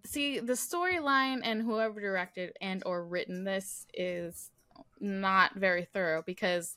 see 0.05 0.41
the 0.41 0.55
storyline 0.55 1.41
and 1.43 1.63
whoever 1.63 2.01
directed 2.01 2.53
and 2.61 2.83
or 2.85 3.05
written 3.05 3.45
this 3.45 3.87
is 3.95 4.51
not 5.01 5.55
very 5.55 5.85
thorough 5.85 6.23
because 6.27 6.77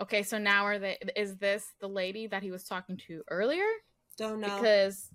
okay, 0.00 0.22
so 0.22 0.38
now 0.38 0.64
are 0.64 0.78
they 0.78 0.98
is 1.16 1.36
this 1.36 1.66
the 1.80 1.88
lady 1.88 2.26
that 2.28 2.42
he 2.42 2.50
was 2.50 2.64
talking 2.64 2.96
to 3.08 3.22
earlier? 3.30 3.66
Don't 4.16 4.40
know. 4.40 4.56
Because 4.56 5.10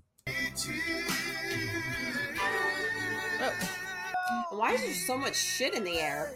oh, 3.41 3.53
Why 4.51 4.73
is 4.73 4.81
there 4.81 4.93
so 4.93 5.17
much 5.17 5.35
shit 5.35 5.73
in 5.73 5.83
the 5.83 5.99
air? 5.99 6.35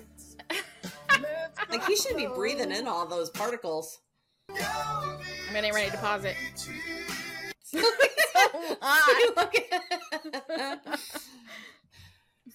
Like 1.70 1.86
he 1.86 1.96
should 1.96 2.16
be 2.18 2.28
breathing 2.28 2.72
in 2.72 2.88
all 2.88 3.06
those 3.08 3.30
particles. 3.30 4.00
I'm 4.50 5.20
getting 5.54 5.74
ready 5.74 5.92
to 5.92 5.98
pause 5.98 6.24
it. 6.26 6.36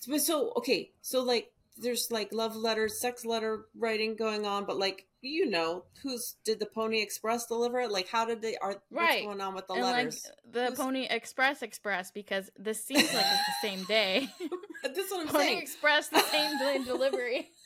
but 0.08 0.20
so 0.20 0.52
okay, 0.56 0.90
so 1.02 1.22
like 1.22 1.50
there's 1.78 2.10
like 2.10 2.32
love 2.32 2.56
letters, 2.56 3.00
sex 3.00 3.24
letter 3.24 3.66
writing 3.78 4.16
going 4.16 4.46
on, 4.46 4.64
but 4.64 4.78
like 4.78 5.06
you 5.20 5.48
know, 5.48 5.84
who's 6.02 6.34
did 6.44 6.58
the 6.58 6.66
Pony 6.66 7.00
Express 7.00 7.46
deliver 7.46 7.78
it? 7.80 7.90
Like 7.92 8.08
how 8.08 8.24
did 8.24 8.42
they 8.42 8.56
are 8.56 8.82
Right. 8.90 9.24
what's 9.24 9.26
going 9.26 9.40
on 9.40 9.54
with 9.54 9.66
the 9.68 9.74
and 9.74 9.82
letters? 9.82 10.24
like 10.26 10.52
the 10.52 10.66
Who's- 10.66 10.78
Pony 10.78 11.06
Express 11.08 11.62
Express 11.62 12.10
because 12.10 12.50
this 12.58 12.84
seems 12.84 13.12
like 13.14 13.24
it's 13.26 13.62
the 13.62 13.68
same 13.68 13.84
day. 13.84 14.28
That's 14.82 14.98
what 15.10 15.20
I'm 15.20 15.28
Pony 15.28 15.44
saying. 15.44 15.58
Express 15.58 16.08
the 16.08 16.20
same 16.20 16.58
day 16.58 16.80
delivery. 16.84 17.48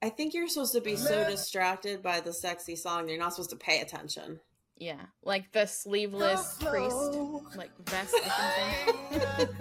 I 0.00 0.08
think 0.10 0.32
you're 0.32 0.48
supposed 0.48 0.74
to 0.74 0.80
be 0.80 0.94
so 0.96 1.28
distracted 1.28 2.02
by 2.02 2.20
the 2.20 2.32
sexy 2.32 2.76
song, 2.76 3.08
you're 3.08 3.18
not 3.18 3.32
supposed 3.34 3.50
to 3.50 3.56
pay 3.56 3.80
attention. 3.80 4.38
Yeah, 4.76 5.00
like 5.24 5.50
the 5.50 5.66
sleeveless 5.66 6.56
priest, 6.60 6.96
like 7.56 7.72
vest 7.86 8.14
or 8.14 8.30
something. 8.30 9.48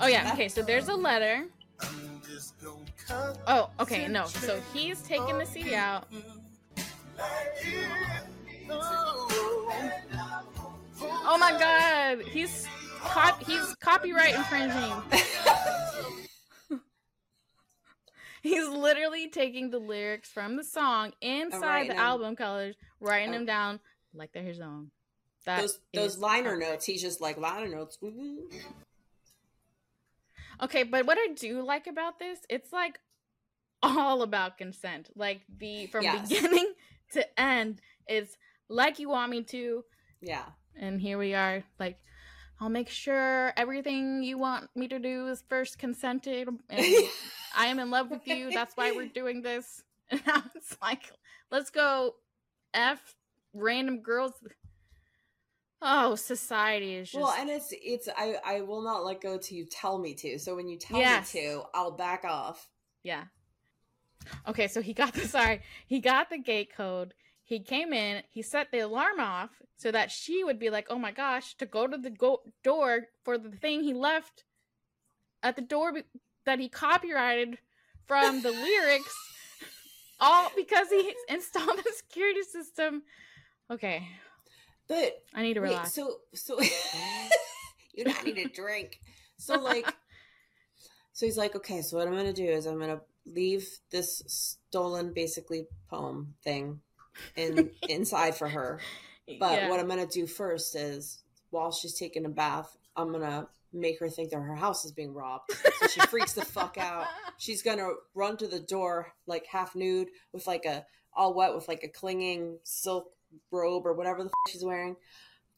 Oh 0.00 0.06
yeah, 0.06 0.30
okay. 0.32 0.48
So 0.48 0.62
there's 0.62 0.88
a 0.88 0.94
letter. 0.94 1.44
I'm 1.80 2.20
just 2.26 2.54
gonna 2.62 2.76
cut 3.06 3.38
Oh, 3.46 3.68
okay, 3.80 4.06
no. 4.08 4.26
So 4.26 4.60
he's 4.72 5.02
taking 5.02 5.38
the 5.38 5.44
CD 5.44 5.74
out. 5.74 6.06
Oh 11.30 11.36
my 11.38 11.52
god, 11.58 12.22
he's 12.28 12.66
cop- 13.00 13.42
he's 13.44 13.74
copyright 13.80 14.34
infringing. 14.34 14.92
he's 18.48 18.68
literally 18.68 19.28
taking 19.28 19.70
the 19.70 19.78
lyrics 19.78 20.28
from 20.30 20.56
the 20.56 20.64
song 20.64 21.12
inside 21.20 21.84
the 21.84 21.94
them. 21.94 21.98
album 21.98 22.36
colors, 22.36 22.76
writing 23.00 23.30
Oh. 23.30 23.32
them 23.32 23.46
down 23.46 23.80
like 24.14 24.32
they're 24.32 24.42
his 24.42 24.60
own. 24.60 24.90
That 25.44 25.60
those 25.60 25.80
those 25.94 26.18
liner 26.18 26.52
copyright. 26.52 26.72
notes, 26.72 26.84
he's 26.86 27.02
just 27.02 27.20
like 27.20 27.36
liner 27.38 27.68
notes. 27.68 27.98
mhm. 28.02 28.38
Okay, 30.62 30.82
but 30.82 31.06
what 31.06 31.18
I 31.18 31.28
do 31.34 31.62
like 31.62 31.86
about 31.86 32.18
this, 32.18 32.40
it's 32.50 32.72
like 32.72 32.98
all 33.82 34.22
about 34.22 34.58
consent. 34.58 35.08
Like 35.14 35.42
the 35.58 35.86
from 35.86 36.02
Yes. 36.02 36.28
beginning 36.28 36.72
to 37.12 37.40
end, 37.40 37.80
it's 38.06 38.36
like 38.68 38.98
you 38.98 39.08
want 39.08 39.30
me 39.30 39.42
to, 39.44 39.84
Yeah. 40.20 40.44
and 40.76 41.00
here 41.00 41.16
we 41.16 41.34
are. 41.34 41.62
Like, 41.78 41.98
I'll 42.60 42.68
make 42.68 42.88
sure 42.88 43.52
everything 43.56 44.22
you 44.22 44.36
want 44.38 44.68
me 44.74 44.88
to 44.88 44.98
do 44.98 45.28
is 45.28 45.44
first 45.48 45.78
consented, 45.78 46.48
and 46.68 46.86
I 47.56 47.66
am 47.66 47.78
in 47.78 47.90
love 47.90 48.10
with 48.10 48.26
you. 48.26 48.50
That's 48.50 48.76
why 48.76 48.92
we're 48.92 49.06
doing 49.06 49.42
this. 49.42 49.82
And 50.10 50.22
now 50.26 50.42
it's 50.54 50.74
like, 50.80 51.12
let's 51.50 51.68
go, 51.68 52.14
f 52.72 53.14
random 53.52 54.00
girls. 54.00 54.32
Oh, 55.82 56.14
society 56.14 56.94
is 56.94 57.10
just 57.10 57.20
Well, 57.20 57.34
and 57.38 57.50
it's 57.50 57.72
it's 57.72 58.08
I 58.16 58.36
I 58.44 58.60
will 58.62 58.82
not 58.82 59.04
let 59.04 59.20
go 59.20 59.36
till 59.38 59.58
you 59.58 59.66
tell 59.66 59.98
me 59.98 60.14
to. 60.14 60.38
So 60.38 60.56
when 60.56 60.66
you 60.66 60.78
tell 60.78 60.98
Yes. 60.98 61.34
me 61.34 61.40
to, 61.42 61.62
I'll 61.74 61.90
back 61.92 62.24
off. 62.24 62.68
Yeah. 63.02 63.24
Okay, 64.46 64.66
so 64.66 64.80
he 64.82 64.92
got 64.94 65.12
the 65.14 65.28
sorry, 65.28 65.60
he 65.86 66.00
got 66.00 66.30
the 66.30 66.38
gate 66.38 66.74
code. 66.74 67.14
He 67.48 67.60
came 67.60 67.94
in, 67.94 68.22
he 68.30 68.42
set 68.42 68.70
the 68.70 68.80
alarm 68.80 69.18
off 69.20 69.48
so 69.78 69.90
that 69.90 70.10
she 70.10 70.44
would 70.44 70.58
be 70.58 70.68
like, 70.68 70.88
"Oh 70.90 70.98
my 70.98 71.12
gosh," 71.12 71.54
to 71.56 71.64
go 71.64 71.86
to 71.86 71.96
the 71.96 72.10
go- 72.10 72.42
door 72.62 73.06
for 73.24 73.38
the 73.38 73.48
thing 73.50 73.82
he 73.82 73.94
left 73.94 74.44
at 75.42 75.56
the 75.56 75.62
door 75.62 75.92
be- 75.94 76.02
that 76.44 76.58
he 76.58 76.68
copyrighted 76.68 77.56
from 78.06 78.42
the 78.42 78.50
lyrics 78.66 79.14
all 80.20 80.50
because 80.56 80.90
he 80.90 81.14
installed 81.30 81.78
the 81.78 81.90
security 81.96 82.42
system. 82.42 83.02
Okay, 83.70 84.06
But 84.86 85.14
I 85.34 85.40
need 85.40 85.54
to 85.54 85.60
wait, 85.60 85.70
relax. 85.70 85.94
so 85.94 86.18
so 86.34 86.60
you 87.94 88.04
don't 88.04 88.24
need 88.26 88.36
a 88.36 88.48
drink. 88.62 89.00
So 89.38 89.58
like, 89.58 89.86
so 91.14 91.24
he's 91.24 91.38
like, 91.38 91.56
okay, 91.56 91.80
so 91.80 91.96
what 91.96 92.06
I'm 92.08 92.14
gonna 92.14 92.34
do 92.34 92.44
is 92.44 92.66
I'm 92.66 92.78
gonna 92.78 93.00
leave 93.24 93.66
this 93.90 94.22
stolen, 94.26 95.14
basically 95.14 95.66
poem 95.88 96.34
thing 96.44 96.80
in 97.36 97.70
inside 97.88 98.34
for 98.36 98.48
her. 98.48 98.80
But 99.38 99.52
Yeah. 99.62 99.68
what 99.68 99.80
I'm 99.80 99.88
gonna 99.88 100.06
do 100.06 100.26
first 100.26 100.74
is 100.76 101.22
while 101.50 101.72
she's 101.72 101.94
taking 101.98 102.24
a 102.24 102.28
bath, 102.30 102.76
I'm 102.96 103.12
gonna 103.12 103.48
make 103.72 104.00
her 104.00 104.08
think 104.08 104.30
that 104.30 104.38
her 104.40 104.54
house 104.56 104.84
is 104.84 104.92
being 104.92 105.12
robbed. 105.14 105.50
So 105.80 105.86
she 105.88 106.00
freaks 106.06 106.32
the 106.32 106.44
fuck 106.44 106.78
out. 106.78 107.06
She's 107.38 107.62
gonna 107.62 107.90
run 108.14 108.36
to 108.38 108.48
the 108.48 108.58
door 108.60 109.12
like 109.26 109.46
half 109.46 109.74
nude 109.76 110.08
with 110.32 110.46
like 110.46 110.64
a 110.64 110.84
all 111.14 111.34
wet 111.34 111.54
with 111.54 111.68
like 111.68 111.84
a 111.84 111.88
clinging 111.88 112.58
silk 112.64 113.10
robe 113.50 113.86
or 113.86 113.92
whatever 113.92 114.22
the 114.24 114.30
f- 114.30 114.52
she's 114.52 114.64
wearing, 114.64 114.96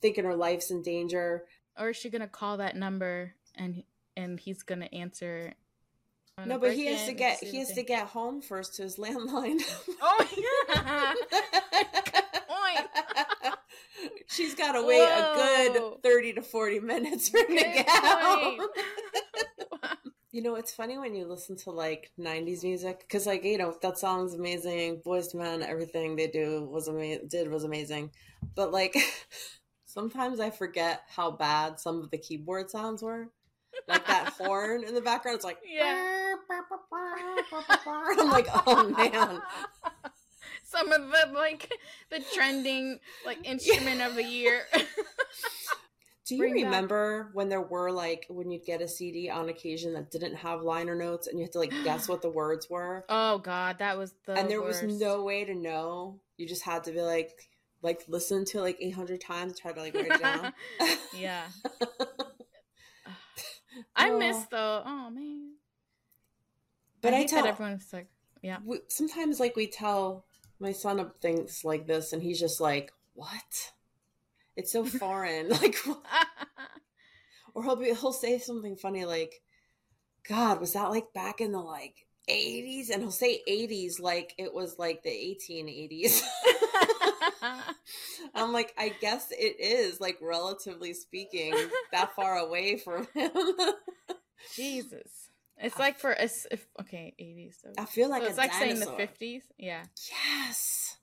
thinking 0.02 0.24
her 0.24 0.34
life's 0.36 0.70
in 0.70 0.82
danger. 0.82 1.44
or 1.78 1.90
is 1.90 1.96
she 1.96 2.10
gonna 2.10 2.26
call 2.28 2.56
that 2.58 2.76
number 2.76 3.32
and 3.54 3.82
and 4.16 4.40
he's 4.40 4.62
gonna 4.64 4.88
answer? 4.92 5.54
No, 6.44 6.58
but 6.58 6.72
he 6.74 6.86
has 6.86 7.04
to 7.06 7.12
get 7.12 7.42
he 7.42 7.58
has 7.58 7.72
to 7.72 7.82
get 7.82 8.06
home 8.08 8.40
first 8.40 8.74
to 8.76 8.82
his 8.82 8.96
landline. 9.04 9.60
Oh 10.00 10.26
yeah. 10.36 11.14
Point. 12.48 12.86
She's 14.28 14.54
got 14.54 14.72
to 14.72 14.82
wait 14.82 15.02
a 15.02 15.70
good 15.72 16.02
30 16.02 16.32
to 16.34 16.42
40 16.42 16.80
minutes 16.80 17.28
for 17.28 17.38
him 17.38 17.48
to 17.48 17.54
get 17.54 17.88
home. 17.88 18.60
You 20.32 20.42
know, 20.42 20.54
it's 20.54 20.70
funny 20.72 20.96
when 20.96 21.16
you 21.16 21.26
listen 21.26 21.56
to 21.56 21.72
like 21.72 22.12
90s 22.16 22.62
music 22.62 23.00
because, 23.00 23.26
like, 23.26 23.42
you 23.42 23.58
know, 23.58 23.76
that 23.82 23.98
song's 23.98 24.32
amazing. 24.32 25.02
Boyz 25.04 25.34
II 25.34 25.40
Men, 25.40 25.62
everything 25.62 26.14
they 26.14 26.28
do 26.28 26.68
was 26.70 26.88
ama- 26.88 27.24
did 27.26 27.50
was 27.50 27.64
amazing. 27.64 28.12
But, 28.54 28.70
like, 28.70 28.96
sometimes 29.86 30.38
I 30.38 30.50
forget 30.50 31.02
how 31.08 31.32
bad 31.32 31.80
some 31.80 32.00
of 32.00 32.10
the 32.12 32.18
keyboard 32.18 32.70
sounds 32.70 33.02
were. 33.02 33.28
Like 33.88 34.06
that 34.06 34.28
horn 34.38 34.84
in 34.84 34.94
the 34.94 35.00
background, 35.00 35.36
it's 35.36 35.44
like, 35.44 35.58
Yeah. 35.66 36.34
I'm 37.86 38.30
like, 38.30 38.46
oh 38.66 38.88
man. 38.96 39.40
Some 40.64 40.92
of 40.92 41.00
the 41.10 41.32
like 41.34 41.72
the 42.10 42.20
trending 42.34 43.00
like 43.26 43.38
instrument 43.46 44.00
of 44.02 44.14
the 44.14 44.22
year. 44.24 44.62
Do 46.26 46.36
you 46.36 46.42
Bring 46.42 46.64
remember 46.64 47.30
when 47.32 47.48
there 47.48 47.60
were 47.60 47.90
like 47.90 48.24
when 48.28 48.52
you'd 48.52 48.64
get 48.64 48.80
a 48.80 48.86
CD 48.86 49.28
on 49.28 49.48
occasion 49.48 49.94
that 49.94 50.12
didn't 50.12 50.36
have 50.36 50.62
liner 50.62 50.94
notes 50.94 51.26
and 51.26 51.38
you 51.40 51.44
had 51.44 51.52
to 51.52 51.58
like 51.58 51.72
guess 51.82 52.08
what 52.08 52.22
the 52.22 52.28
words 52.30 52.70
were? 52.70 53.04
oh 53.08 53.38
god, 53.38 53.78
that 53.80 53.98
was 53.98 54.14
the 54.26 54.34
and 54.34 54.48
there 54.48 54.62
worst. 54.62 54.84
was 54.84 55.00
no 55.00 55.24
way 55.24 55.44
to 55.44 55.54
know. 55.54 56.20
You 56.36 56.46
just 56.46 56.62
had 56.62 56.84
to 56.84 56.92
be 56.92 57.00
like 57.00 57.32
like 57.82 58.04
listen 58.06 58.44
to 58.44 58.60
like 58.60 58.76
800 58.80 59.20
times 59.20 59.58
try 59.58 59.72
to 59.72 59.80
like 59.80 59.94
write 59.94 60.06
it 60.12 60.20
down. 60.20 60.52
yeah. 61.18 61.46
I 63.96 64.10
Oh. 64.10 64.18
miss 64.18 64.44
though. 64.50 64.82
Oh 64.84 65.10
man. 65.10 65.54
But 67.02 67.14
I, 67.14 67.18
hate 67.18 67.28
tell 67.28 67.46
everyone's 67.46 67.92
like, 67.92 68.08
yeah. 68.42 68.58
we, 68.64 68.80
sometimes 68.88 69.40
like 69.40 69.56
we 69.56 69.66
tell 69.66 70.26
my 70.58 70.72
son 70.72 71.00
of 71.00 71.12
things 71.20 71.64
like 71.64 71.86
this 71.86 72.12
and 72.12 72.22
he's 72.22 72.38
just 72.38 72.60
like, 72.60 72.92
"What?" 73.14 73.72
It's 74.56 74.72
so 74.72 74.84
foreign. 74.84 75.48
like 75.60 75.76
or 77.54 77.62
he'll 77.64 77.76
be 77.76 77.86
he'll 77.94 78.12
say 78.12 78.38
something 78.38 78.76
funny 78.76 79.04
like 79.04 79.40
god 80.28 80.60
was 80.60 80.74
that 80.74 80.90
like 80.90 81.12
back 81.14 81.40
in 81.40 81.50
the 81.52 81.58
like 81.58 82.06
80s 82.28 82.90
and 82.90 83.02
he'll 83.02 83.10
say 83.10 83.40
80s 83.48 83.98
like 83.98 84.34
it 84.38 84.52
was 84.54 84.78
like 84.78 85.02
the 85.02 85.08
1880s 85.10 86.20
i'm 88.34 88.52
like 88.52 88.72
i 88.78 88.88
guess 89.00 89.30
it 89.30 89.60
is 89.60 90.00
like 90.00 90.18
relatively 90.20 90.92
speaking 90.92 91.54
that 91.92 92.12
far 92.16 92.36
away 92.38 92.76
from 92.78 93.06
him 93.14 93.30
Jesus. 94.56 95.28
It's 95.58 95.78
like 95.78 95.98
for 95.98 96.18
us 96.18 96.46
if 96.50 96.66
okay, 96.80 97.14
80s. 97.20 97.60
So, 97.62 97.68
i 97.76 97.84
feel 97.84 98.08
like 98.08 98.22
so 98.22 98.28
it's 98.28 98.38
like 98.38 98.52
saying 98.54 98.80
the 98.80 98.86
50s. 98.86 99.42
Yeah. 99.58 99.84
yes 100.10 100.96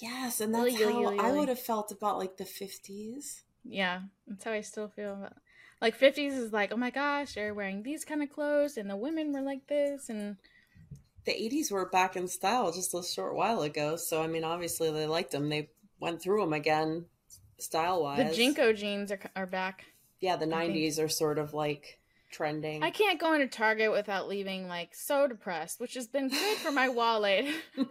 yes 0.00 0.40
and 0.40 0.54
that's 0.54 0.80
how 0.80 1.18
i 1.18 1.32
would 1.32 1.48
have 1.48 1.58
felt 1.58 1.90
about 1.90 2.18
like 2.18 2.36
the 2.36 2.44
50s 2.44 3.40
Yeah, 3.64 4.02
that's 4.26 4.44
how 4.44 4.52
I 4.52 4.60
still 4.60 4.88
feel 4.88 5.14
about 5.14 5.34
like 5.80 5.98
50s 5.98 6.32
is 6.32 6.52
like, 6.52 6.72
oh 6.72 6.76
my 6.76 6.90
gosh, 6.90 7.34
they're 7.34 7.52
wearing 7.52 7.82
these 7.82 8.04
kind 8.04 8.22
of 8.22 8.30
clothes 8.30 8.76
and 8.76 8.88
the 8.88 8.96
women 8.96 9.32
were 9.32 9.42
like 9.42 9.66
this 9.66 10.08
and 10.08 10.36
the 11.26 11.32
80s 11.32 11.70
were 11.72 11.88
back 11.90 12.16
in 12.16 12.26
style 12.28 12.72
just 12.72 12.94
a 12.94 13.02
short 13.02 13.34
while 13.34 13.62
ago 13.62 13.96
so 13.96 14.22
i 14.22 14.26
mean 14.26 14.44
obviously 14.44 14.90
they 14.90 15.06
liked 15.06 15.32
them 15.32 15.48
they 15.48 15.68
went 16.00 16.22
through 16.22 16.40
them 16.40 16.52
again 16.52 17.04
style 17.58 18.02
wise 18.02 18.36
the 18.36 18.42
JNCO 18.42 18.76
jeans 18.76 19.10
are 19.12 19.20
are 19.34 19.46
back. 19.46 19.84
yeah 20.20 20.36
the 20.36 20.46
I 20.54 20.66
think- 20.66 20.76
90s 20.76 21.02
are 21.02 21.08
sort 21.08 21.38
of 21.38 21.52
like 21.54 21.98
trending 22.32 22.82
I 22.82 22.90
can't 22.90 23.20
go 23.20 23.32
into 23.34 23.46
Target 23.46 23.90
without 23.92 24.28
leaving 24.28 24.66
like 24.68 24.94
so 24.94 25.26
depressed, 25.28 25.80
which 25.80 25.94
has 25.94 26.06
been 26.08 26.28
good 26.28 26.58
for 26.58 26.72
my 26.72 26.88
wallet. 26.88 27.46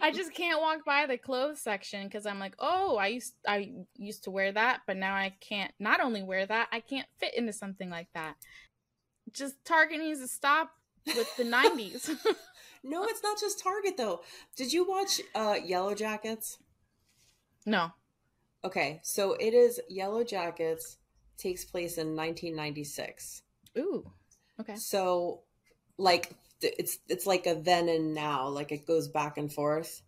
I 0.00 0.12
just 0.12 0.32
can't 0.34 0.60
walk 0.60 0.84
by 0.84 1.06
the 1.06 1.16
clothes 1.18 1.60
section 1.60 2.06
because 2.06 2.24
I'm 2.26 2.38
like, 2.38 2.54
oh, 2.58 2.96
I 2.98 3.08
used 3.08 3.34
I 3.48 3.72
used 3.96 4.24
to 4.24 4.30
wear 4.30 4.52
that, 4.52 4.82
but 4.86 4.96
now 4.96 5.14
I 5.14 5.34
can't. 5.40 5.72
Not 5.80 6.00
only 6.00 6.22
wear 6.22 6.46
that, 6.46 6.68
I 6.72 6.80
can't 6.80 7.08
fit 7.18 7.34
into 7.34 7.52
something 7.52 7.90
like 7.90 8.08
that. 8.14 8.34
Just 9.32 9.56
Target 9.64 10.00
needs 10.00 10.20
to 10.20 10.28
stop 10.28 10.70
with 11.06 11.36
the 11.36 11.44
'90s. 11.44 12.08
no 12.84 13.04
it's 13.04 13.22
not 13.22 13.38
just 13.38 13.62
target 13.62 13.96
though. 13.96 14.22
Did 14.56 14.72
you 14.72 14.88
watch 14.88 15.20
uh 15.34 15.54
Yellowjackets? 15.54 16.58
No, 17.64 17.92
okay 18.64 19.00
so 19.02 19.34
it 19.34 19.54
is 19.54 19.80
Yellowjackets 19.90 20.96
takes 21.38 21.64
place 21.64 21.96
in 21.96 22.16
1996 22.16 23.42
ooh, 23.78 24.10
okay, 24.60 24.76
so 24.76 25.42
like 25.98 26.34
it's 26.60 26.98
it's 27.08 27.26
like 27.26 27.46
a 27.46 27.54
then 27.54 27.88
and 27.88 28.14
now 28.14 28.48
like 28.48 28.72
it 28.72 28.86
goes 28.86 29.08
back 29.08 29.38
and 29.38 29.52
forth. 29.52 30.02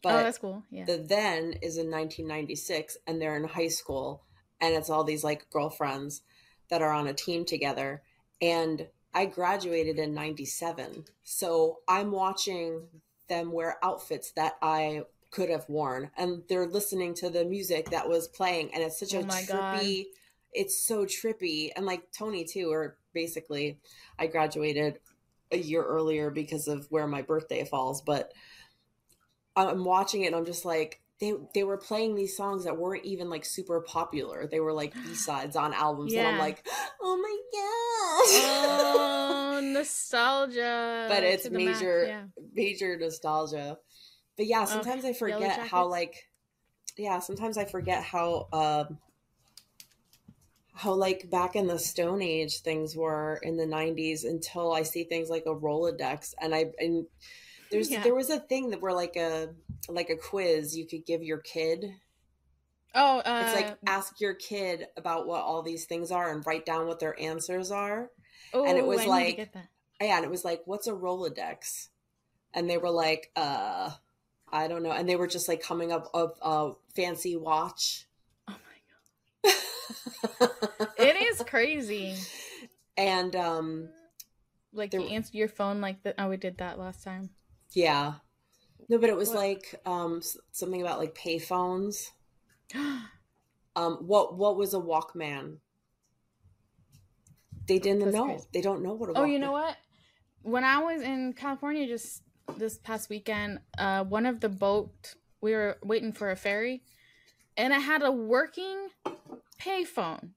But 0.00 0.14
oh, 0.14 0.22
that's 0.22 0.38
cool. 0.38 0.62
Yeah, 0.70 0.84
the 0.84 0.98
then 0.98 1.54
is 1.60 1.76
in 1.76 1.90
1996 1.90 2.98
and 3.06 3.20
they're 3.20 3.36
in 3.36 3.44
high 3.44 3.68
school 3.68 4.24
and 4.60 4.74
it's 4.74 4.90
all 4.90 5.04
these 5.04 5.24
like 5.24 5.50
girlfriends 5.50 6.22
that 6.70 6.82
are 6.82 6.92
on 6.92 7.08
a 7.08 7.14
team 7.14 7.44
together 7.44 8.02
and 8.40 8.86
i 9.14 9.24
graduated 9.26 9.98
in 9.98 10.14
97 10.14 11.04
so 11.22 11.78
i'm 11.88 12.10
watching 12.10 12.82
them 13.28 13.52
wear 13.52 13.76
outfits 13.82 14.32
that 14.32 14.54
i 14.62 15.02
could 15.30 15.50
have 15.50 15.68
worn 15.68 16.10
and 16.16 16.42
they're 16.48 16.66
listening 16.66 17.14
to 17.14 17.28
the 17.30 17.44
music 17.44 17.90
that 17.90 18.08
was 18.08 18.28
playing 18.28 18.72
and 18.74 18.82
it's 18.82 18.98
such 18.98 19.14
Oh 19.14 19.20
a 19.20 19.26
my 19.26 19.42
God. 19.46 19.80
trippy 19.80 20.06
it's 20.52 20.82
so 20.86 21.04
trippy 21.04 21.70
and 21.76 21.84
like 21.84 22.10
tony 22.12 22.44
too 22.44 22.70
or 22.72 22.96
basically 23.12 23.78
i 24.18 24.26
graduated 24.26 24.98
a 25.50 25.58
year 25.58 25.82
earlier 25.82 26.30
because 26.30 26.68
of 26.68 26.86
where 26.90 27.06
my 27.06 27.22
birthday 27.22 27.64
falls 27.64 28.00
but 28.02 28.32
I'm 29.56 29.84
watching 29.84 30.22
it 30.22 30.26
and 30.28 30.36
I'm 30.36 30.44
just 30.44 30.64
like 30.64 31.00
they 31.20 31.32
they 31.52 31.64
were 31.64 31.76
playing 31.78 32.14
these 32.14 32.36
songs 32.36 32.64
that 32.64 32.76
weren't 32.78 33.04
even 33.04 33.28
like 33.28 33.44
super 33.44 33.80
popular. 33.80 34.46
They 34.46 34.60
were 34.60 34.72
like 34.72 34.94
B-sides 34.94 35.56
on 35.56 35.74
albums 35.74 36.12
and 36.14 36.28
I'm 36.28 36.38
like, 36.38 36.64
"Oh 37.00 37.16
my 37.16 37.28
gosh." 37.28 37.37
Oh, 37.60 39.60
nostalgia. 39.72 41.06
but 41.08 41.22
it's 41.22 41.48
max, 41.50 41.64
major 41.64 42.06
yeah. 42.06 42.22
major 42.54 42.96
nostalgia. 42.98 43.78
But 44.36 44.46
yeah, 44.46 44.64
sometimes 44.64 45.04
I 45.04 45.12
forget 45.12 45.58
how 45.58 45.86
like 45.86 46.28
yeah, 46.96 47.18
sometimes 47.20 47.58
I 47.58 47.64
forget 47.64 48.02
how 48.02 48.48
um 48.52 48.98
how 50.74 50.94
like 50.94 51.28
back 51.28 51.56
in 51.56 51.66
the 51.66 51.78
stone 51.78 52.22
age 52.22 52.60
things 52.60 52.94
were 52.94 53.40
in 53.42 53.56
the 53.56 53.66
90s 53.66 54.24
until 54.24 54.72
I 54.72 54.82
see 54.82 55.02
things 55.02 55.28
like 55.28 55.42
a 55.46 55.54
Rolodex 55.54 56.34
and 56.40 56.54
I 56.54 56.66
and 56.78 57.04
there's 57.72 57.90
Yeah. 57.90 58.04
there 58.04 58.14
was 58.14 58.30
a 58.30 58.38
thing 58.38 58.70
that 58.70 58.80
were 58.80 58.92
like 58.92 59.16
a 59.16 59.48
like 59.88 60.08
a 60.08 60.16
quiz 60.16 60.76
you 60.76 60.86
could 60.86 61.04
give 61.04 61.22
your 61.22 61.38
kid 61.38 61.84
Oh, 62.94 63.18
uh, 63.18 63.42
It's 63.46 63.54
like 63.54 63.76
ask 63.86 64.20
your 64.20 64.34
kid 64.34 64.86
about 64.96 65.26
what 65.26 65.42
all 65.42 65.62
these 65.62 65.84
things 65.84 66.10
are 66.10 66.30
and 66.32 66.44
write 66.46 66.64
down 66.66 66.86
what 66.86 67.00
their 67.00 67.18
answers 67.20 67.70
are. 67.70 68.10
and 68.54 68.78
it 68.78 68.86
was 68.86 69.00
I 69.00 69.06
like- 69.06 69.36
get 69.36 69.52
that. 69.54 69.68
Yeah, 70.00 70.16
and 70.16 70.24
it 70.24 70.30
was 70.30 70.44
like, 70.44 70.62
what's 70.64 70.86
a 70.86 70.92
Rolodex? 70.92 71.88
And 72.54 72.70
they 72.70 72.78
were 72.78 72.90
like, 72.90 73.30
uh, 73.36 73.90
I 74.50 74.68
don't 74.68 74.82
know. 74.84 74.92
And 74.92 75.08
they 75.08 75.16
were 75.16 75.26
just 75.26 75.48
like 75.48 75.60
coming 75.60 75.90
up 75.92 76.08
of 76.14 76.32
a 76.40 76.70
fancy 76.94 77.36
watch. 77.36 78.06
Oh 78.48 78.56
my 79.42 79.50
god, 80.40 80.50
it 80.98 81.16
is 81.30 81.42
crazy. 81.46 82.14
and 82.96 83.34
um 83.36 83.88
like 84.72 84.92
you 84.94 85.02
answer 85.02 85.36
your 85.36 85.48
phone 85.48 85.80
like 85.80 86.02
that. 86.04 86.14
Oh, 86.18 86.28
we 86.28 86.36
did 86.36 86.58
that 86.58 86.78
last 86.78 87.02
time. 87.04 87.30
Yeah. 87.72 88.14
No, 88.88 88.98
but 88.98 89.10
it 89.10 89.16
was 89.16 89.28
What? 89.30 89.38
like 89.38 89.74
um 89.84 90.22
something 90.52 90.80
about 90.80 90.98
like 91.00 91.14
payphones. 91.14 92.10
Um 93.76 93.98
what 94.06 94.36
what 94.36 94.56
was 94.56 94.74
a 94.74 94.78
Walkman? 94.78 95.58
They 97.68 97.78
didn't 97.78 98.00
That's 98.00 98.14
know. 98.14 98.24
crazy. 98.24 98.46
They 98.52 98.60
don't 98.60 98.82
know 98.82 98.94
what 98.94 99.10
a 99.10 99.12
Walkman. 99.12 99.18
Oh, 99.18 99.24
you 99.24 99.38
know 99.38 99.52
what? 99.52 99.76
When 100.42 100.64
I 100.64 100.78
was 100.82 101.02
in 101.02 101.32
California 101.34 101.86
just 101.86 102.22
this 102.56 102.78
past 102.78 103.08
weekend, 103.08 103.60
uh, 103.76 104.02
one 104.04 104.26
of 104.26 104.40
the 104.40 104.48
boat 104.48 105.14
we 105.40 105.52
were 105.52 105.76
waiting 105.84 106.12
for 106.12 106.30
a 106.30 106.36
ferry, 106.36 106.82
and 107.56 107.72
it 107.72 107.80
had 107.82 108.02
a 108.02 108.10
working 108.10 108.88
payphone. 109.60 110.30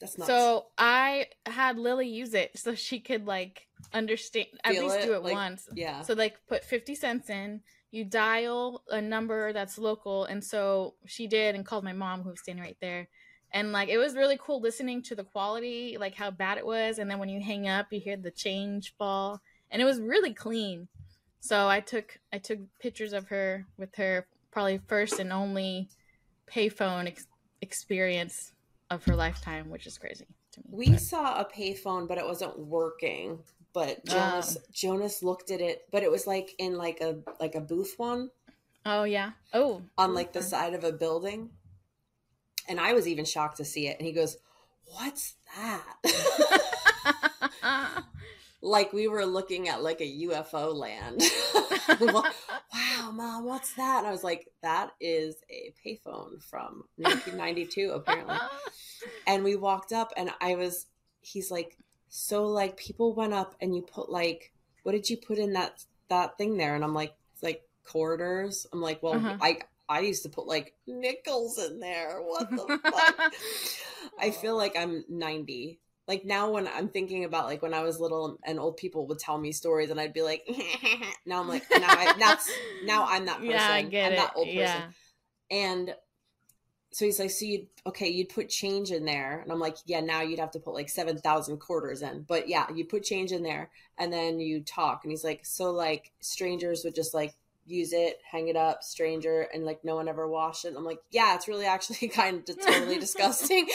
That's 0.00 0.18
not 0.18 0.26
So 0.26 0.66
I 0.76 1.26
had 1.46 1.78
Lily 1.78 2.08
use 2.08 2.34
it 2.34 2.58
so 2.58 2.74
she 2.74 3.00
could 3.00 3.26
like 3.26 3.68
understand 3.92 4.46
at 4.64 4.74
least 4.74 4.96
it, 4.98 5.06
do 5.06 5.14
it 5.14 5.22
like, 5.22 5.34
once. 5.34 5.68
yeah. 5.74 6.02
So 6.02 6.14
like 6.14 6.36
put 6.48 6.64
50 6.64 6.94
cents 6.94 7.30
in, 7.30 7.60
you 7.90 8.04
dial 8.04 8.82
a 8.90 9.00
number 9.00 9.52
that's 9.52 9.78
local 9.78 10.24
and 10.24 10.42
so 10.42 10.94
she 11.06 11.26
did 11.26 11.54
and 11.54 11.64
called 11.64 11.84
my 11.84 11.92
mom 11.92 12.22
who 12.22 12.30
was 12.30 12.40
standing 12.40 12.64
right 12.64 12.76
there. 12.80 13.08
And 13.52 13.72
like 13.72 13.88
it 13.88 13.98
was 13.98 14.14
really 14.14 14.38
cool 14.40 14.60
listening 14.60 15.02
to 15.04 15.14
the 15.14 15.24
quality, 15.24 15.96
like 15.98 16.14
how 16.14 16.30
bad 16.30 16.58
it 16.58 16.66
was 16.66 16.98
and 16.98 17.10
then 17.10 17.18
when 17.18 17.28
you 17.28 17.40
hang 17.40 17.68
up 17.68 17.86
you 17.92 18.00
hear 18.00 18.16
the 18.16 18.30
change 18.30 18.94
fall 18.98 19.40
and 19.70 19.80
it 19.80 19.84
was 19.84 20.00
really 20.00 20.34
clean. 20.34 20.88
So 21.40 21.68
I 21.68 21.80
took 21.80 22.18
I 22.32 22.38
took 22.38 22.58
pictures 22.80 23.12
of 23.12 23.28
her 23.28 23.66
with 23.78 23.94
her 23.96 24.26
probably 24.50 24.80
first 24.86 25.18
and 25.20 25.32
only 25.32 25.88
payphone 26.50 27.06
ex- 27.06 27.26
experience 27.60 28.52
of 28.90 29.04
her 29.04 29.16
lifetime, 29.16 29.70
which 29.70 29.86
is 29.86 29.98
crazy 29.98 30.26
to 30.52 30.60
me. 30.60 30.66
We 30.70 30.90
but- 30.90 31.00
saw 31.00 31.40
a 31.40 31.44
payphone, 31.44 32.08
but 32.08 32.18
it 32.18 32.24
wasn't 32.24 32.58
working. 32.58 33.38
But 33.76 34.00
Oh. 34.08 34.10
Jonas 34.10 34.56
Jonas 34.72 35.22
looked 35.22 35.50
at 35.50 35.60
it, 35.60 35.86
but 35.92 36.02
it 36.02 36.10
was 36.10 36.26
like 36.26 36.54
in 36.58 36.78
like 36.78 37.02
a 37.02 37.18
like 37.38 37.54
a 37.54 37.60
booth 37.60 37.92
one 37.98 38.30
Oh 38.86 39.04
yeah. 39.04 39.32
Oh. 39.52 39.82
on 39.98 40.14
like 40.14 40.32
the 40.32 40.42
side 40.42 40.72
of 40.72 40.82
a 40.82 40.92
building. 40.92 41.50
And 42.66 42.80
I 42.80 42.94
was 42.94 43.06
even 43.06 43.26
shocked 43.26 43.58
to 43.58 43.66
see 43.66 43.86
it. 43.86 43.98
And 43.98 44.06
he 44.06 44.14
goes, 44.14 44.38
What's 44.86 45.34
that? 45.58 45.84
like 48.62 48.94
we 48.94 49.08
were 49.08 49.26
looking 49.26 49.68
at 49.68 49.82
like 49.82 50.00
a 50.00 50.20
UFO 50.22 50.74
land. 50.74 51.20
wow, 52.00 53.10
mom, 53.12 53.44
what's 53.44 53.74
that? 53.74 53.98
And 53.98 54.06
I 54.06 54.10
was 54.10 54.24
like, 54.24 54.48
That 54.62 54.92
is 55.02 55.36
a 55.50 55.74
payphone 55.84 56.42
from 56.42 56.84
1992, 56.96 57.90
apparently. 57.90 58.38
and 59.26 59.44
we 59.44 59.54
walked 59.54 59.92
up 59.92 60.14
and 60.16 60.30
i 60.40 60.54
was 60.54 60.86
he's 61.20 61.50
like 61.50 61.76
so 62.08 62.46
like 62.46 62.76
people 62.76 63.14
went 63.14 63.32
up 63.34 63.54
and 63.60 63.74
you 63.74 63.82
put 63.82 64.10
like 64.10 64.52
what 64.82 64.92
did 64.92 65.10
you 65.10 65.16
put 65.16 65.38
in 65.38 65.52
that 65.54 65.84
that 66.08 66.38
thing 66.38 66.56
there? 66.56 66.74
And 66.74 66.84
i'm 66.84 66.94
like 66.94 67.14
it's 67.34 67.42
like 67.42 67.62
quarters. 67.84 68.66
I'm 68.72 68.80
like 68.80 69.02
well 69.02 69.14
Uh-huh. 69.14 69.36
i 69.40 69.58
i 69.88 70.00
used 70.00 70.22
to 70.24 70.28
put 70.28 70.46
like 70.46 70.74
nickels 70.86 71.58
in 71.58 71.80
there. 71.80 72.20
What 72.22 72.50
the 72.56 72.66
fuck? 72.90 73.32
I 74.18 74.30
feel 74.30 74.56
like 74.56 74.76
i'm 74.76 75.04
90 75.08 75.80
like 76.08 76.24
now 76.24 76.50
when 76.50 76.68
i'm 76.68 76.88
thinking 76.88 77.24
about 77.24 77.46
like 77.46 77.62
when 77.62 77.74
i 77.74 77.82
was 77.82 78.00
little 78.00 78.38
and 78.44 78.58
old 78.60 78.76
people 78.76 79.06
would 79.06 79.18
tell 79.18 79.38
me 79.38 79.52
stories 79.52 79.90
and 79.90 80.00
i'd 80.00 80.12
be 80.12 80.22
like 80.22 80.46
now 81.26 81.40
i'm 81.40 81.48
like 81.48 81.64
now 81.70 81.88
I, 81.88 82.14
that's 82.18 82.50
now 82.84 83.06
i'm 83.08 83.26
that 83.26 83.38
person 83.38 83.50
Yeah, 83.50 83.68
I 83.72 83.82
get 83.82 84.06
i'm 84.06 84.12
it. 84.12 84.16
that 84.16 84.32
old 84.36 84.46
person. 84.48 84.58
Yeah. 84.58 84.86
and 85.50 85.94
so 86.96 87.04
he's 87.04 87.18
like, 87.18 87.28
so 87.28 87.44
you'd 87.44 87.66
okay, 87.84 88.08
you'd 88.08 88.30
put 88.30 88.48
change 88.48 88.90
in 88.90 89.04
there, 89.04 89.40
and 89.40 89.52
I'm 89.52 89.60
like, 89.60 89.76
yeah, 89.84 90.00
now 90.00 90.22
you'd 90.22 90.38
have 90.38 90.52
to 90.52 90.58
put 90.58 90.72
like 90.72 90.88
seven 90.88 91.18
thousand 91.18 91.58
quarters 91.58 92.00
in, 92.00 92.24
but 92.26 92.48
yeah, 92.48 92.64
you 92.74 92.86
put 92.86 93.02
change 93.02 93.32
in 93.32 93.42
there, 93.42 93.68
and 93.98 94.10
then 94.10 94.40
you 94.40 94.62
talk, 94.62 95.00
and 95.04 95.10
he's 95.10 95.22
like, 95.22 95.44
so 95.44 95.72
like 95.72 96.10
strangers 96.20 96.84
would 96.84 96.94
just 96.94 97.12
like 97.12 97.34
use 97.66 97.92
it, 97.92 98.18
hang 98.24 98.48
it 98.48 98.56
up, 98.56 98.82
stranger, 98.82 99.42
and 99.52 99.66
like 99.66 99.84
no 99.84 99.94
one 99.94 100.08
ever 100.08 100.26
wash 100.26 100.64
it. 100.64 100.68
And 100.68 100.78
I'm 100.78 100.86
like, 100.86 101.00
yeah, 101.10 101.34
it's 101.34 101.46
really 101.46 101.66
actually 101.66 102.08
kind 102.08 102.48
of 102.48 102.64
totally 102.64 102.98
disgusting 102.98 103.68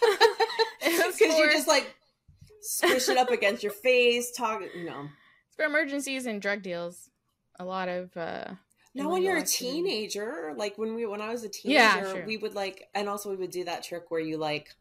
because 0.80 1.20
you 1.20 1.52
just 1.52 1.68
like 1.68 1.94
squish 2.62 3.08
it 3.08 3.16
up 3.16 3.30
against 3.30 3.62
your 3.62 3.70
face, 3.70 4.32
talk, 4.32 4.60
you 4.74 4.86
know. 4.86 5.06
It's 5.46 5.54
for 5.54 5.66
emergencies 5.66 6.26
and 6.26 6.42
drug 6.42 6.62
deals. 6.62 7.10
A 7.60 7.64
lot 7.64 7.88
of 7.88 8.16
uh 8.16 8.54
Now, 8.94 9.04
when 9.10 9.22
illegal 9.22 9.34
you're 9.36 9.42
a 9.44 9.46
teenager, 9.46 10.52
like 10.56 10.76
when 10.76 10.94
we 10.94 11.06
when 11.06 11.20
I 11.20 11.30
was 11.30 11.44
a 11.44 11.50
Yeah, 11.64 11.92
teenager, 11.94 12.16
sure. 12.16 12.26
we 12.26 12.36
would 12.36 12.54
like, 12.54 12.88
and 12.94 13.08
also 13.08 13.30
we 13.30 13.36
would 13.36 13.50
do 13.50 13.64
that 13.64 13.84
trick 13.84 14.10
where 14.10 14.20
you 14.20 14.36
like, 14.36 14.74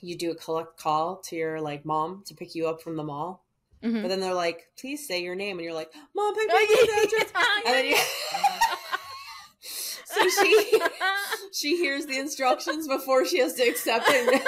you 0.00 0.16
do 0.18 0.30
a 0.32 0.34
collect 0.34 0.76
call 0.78 1.16
to 1.28 1.36
your 1.36 1.60
like 1.60 1.84
mom 1.84 2.22
to 2.26 2.34
pick 2.34 2.54
you 2.54 2.68
up 2.68 2.82
from 2.82 2.96
the 2.96 3.04
mall, 3.04 3.44
Mhm. 3.82 4.02
but 4.02 4.08
then 4.08 4.20
they're 4.20 4.34
like, 4.34 4.70
please 4.78 5.06
say 5.06 5.22
your 5.22 5.34
name, 5.34 5.58
and 5.58 5.64
you're 5.64 5.72
like, 5.74 5.90
mom, 6.14 6.34
pick 6.34 6.48
me 6.48 6.54
Oh, 6.54 6.62
up 6.62 6.68
the 7.10 7.26
yeah, 7.34 7.44
and 7.66 7.74
then 7.74 7.86
you. 7.86 7.96
so 10.04 10.28
she 10.28 10.80
she 11.52 11.76
hears 11.76 12.04
the 12.06 12.18
instructions 12.18 12.86
before 12.86 13.24
she 13.24 13.38
has 13.38 13.54
to 13.54 13.62
accept 13.62 14.04
it. 14.08 14.42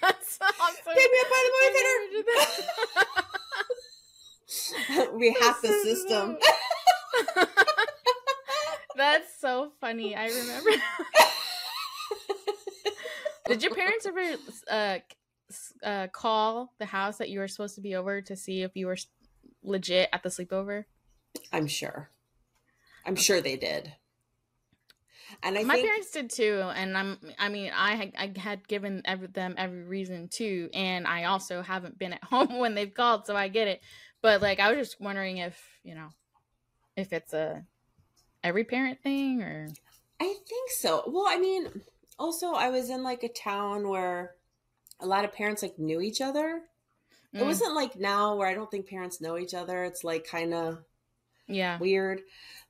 That's 0.00 0.38
awesome. 0.40 0.74
Pick 0.94 1.12
me 1.12 1.18
up 1.20 1.28
by 1.30 1.40
the 1.44 1.50
movie 1.52 1.66
I 1.66 1.82
never 1.90 2.06
did 2.12 2.26
that. 4.96 5.14
we 5.18 5.32
hack 5.40 5.56
the 5.62 5.72
system. 5.82 6.36
That's 8.96 9.40
so 9.40 9.72
funny. 9.80 10.14
I 10.14 10.26
remember. 10.26 10.70
Did 13.46 13.62
your 13.62 13.74
parents 13.74 14.06
ever 14.06 14.36
uh, 14.70 14.98
uh, 15.82 16.06
call 16.08 16.72
the 16.78 16.86
house 16.86 17.18
that 17.18 17.28
you 17.28 17.40
were 17.40 17.48
supposed 17.48 17.74
to 17.74 17.80
be 17.82 17.94
over 17.94 18.22
to 18.22 18.36
see 18.36 18.62
if 18.62 18.72
you 18.74 18.86
were 18.86 18.96
legit 19.62 20.08
at 20.12 20.22
the 20.22 20.28
sleepover? 20.30 20.84
I'm 21.52 21.66
sure. 21.66 22.10
I'm 23.04 23.16
sure 23.16 23.40
they 23.40 23.56
did. 23.56 23.92
And 25.42 25.58
I 25.58 25.64
My 25.64 25.74
think 25.74 25.86
parents 25.86 26.10
did 26.10 26.30
too, 26.30 26.70
and 26.74 26.96
I'm. 26.96 27.18
I 27.38 27.48
mean, 27.48 27.72
I 27.74 27.96
had, 27.96 28.12
I 28.16 28.32
had 28.38 28.66
given 28.68 29.02
every, 29.04 29.26
them 29.26 29.54
every 29.58 29.84
reason 29.84 30.28
to, 30.34 30.70
and 30.72 31.06
I 31.06 31.24
also 31.24 31.60
haven't 31.62 31.98
been 31.98 32.12
at 32.12 32.24
home 32.24 32.58
when 32.58 32.74
they've 32.74 32.92
called, 32.92 33.26
so 33.26 33.36
I 33.36 33.48
get 33.48 33.68
it. 33.68 33.80
But 34.22 34.40
like, 34.42 34.60
I 34.60 34.70
was 34.70 34.78
just 34.78 35.00
wondering 35.00 35.38
if 35.38 35.60
you 35.82 35.94
know, 35.94 36.08
if 36.96 37.12
it's 37.12 37.32
a 37.32 37.64
every 38.44 38.64
parent 38.64 39.00
thing 39.02 39.42
or 39.42 39.76
I 40.20 40.34
think 40.48 40.70
so. 40.70 41.02
Well, 41.06 41.26
I 41.28 41.38
mean, 41.38 41.82
also 42.18 42.52
I 42.52 42.70
was 42.70 42.90
in 42.90 43.02
like 43.02 43.22
a 43.22 43.28
town 43.28 43.88
where 43.88 44.34
a 45.00 45.06
lot 45.06 45.24
of 45.26 45.32
parents 45.32 45.62
like 45.62 45.78
knew 45.78 46.00
each 46.00 46.20
other. 46.20 46.62
It 47.38 47.44
Mm, 47.44 47.44
wasn't 47.44 47.74
like 47.76 47.96
now 47.96 48.36
where 48.36 48.48
I 48.48 48.54
don't 48.54 48.70
think 48.70 48.88
parents 48.88 49.20
know 49.20 49.38
each 49.38 49.54
other. 49.54 49.84
It's 49.84 50.04
like 50.04 50.26
kind 50.26 50.54
of 50.54 50.84
yeah, 51.48 51.80
weird. 51.80 52.22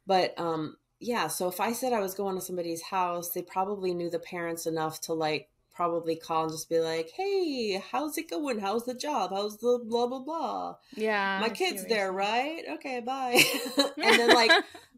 But 0.06 0.38
um 0.38 0.78
yeah, 1.00 1.28
so 1.28 1.48
if 1.48 1.60
I 1.60 1.72
said 1.72 1.92
I 1.92 2.00
was 2.00 2.14
going 2.14 2.36
to 2.36 2.42
somebody's 2.42 2.82
house, 2.82 3.30
they 3.32 3.42
probably 3.42 3.94
knew 3.94 4.10
the 4.10 4.18
parents 4.20 4.66
enough 4.66 5.00
to 5.02 5.14
like 5.14 5.50
probably 5.74 6.16
call 6.16 6.44
and 6.44 6.52
just 6.52 6.68
be 6.68 6.78
like, 6.80 7.10
"Hey, 7.16 7.82
how's 7.90 8.16
it 8.18 8.30
going? 8.30 8.58
How's 8.60 8.84
the 8.84 8.94
job? 8.94 9.30
How's 9.30 9.58
the 9.58 9.80
blah 9.84 10.06
blah 10.06 10.20
blah?" 10.20 10.76
yeah. 10.94 11.38
My 11.40 11.48
kid's 11.48 11.84
there, 11.86 12.12
right? 12.12 12.62
Okay, 12.74 13.00
bye. 13.00 13.42
and 14.02 14.18
then 14.18 14.28
like 14.34 14.50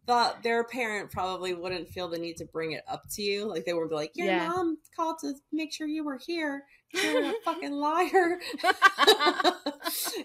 the 0.06 0.34
their 0.42 0.62
parent 0.64 1.10
probably 1.10 1.52
wouldn't 1.54 1.88
feel 1.88 2.08
the 2.08 2.18
need 2.18 2.36
to 2.36 2.44
bring 2.44 2.72
it 2.72 2.84
up 2.88 3.02
to 3.14 3.22
you. 3.22 3.44
Like 3.48 3.64
they 3.64 3.72
would 3.74 3.88
be 3.88 3.94
like, 3.96 4.12
Your 4.14 4.28
Yeah. 4.28 4.48
mom 4.48 4.78
called 4.94 5.18
to 5.22 5.34
make 5.52 5.72
sure 5.72 5.86
you 5.88 6.04
were 6.04 6.18
here. 6.18 6.64
You're 6.94 7.30
a 7.30 7.32
fucking 7.44 7.72
liar. 7.72 8.38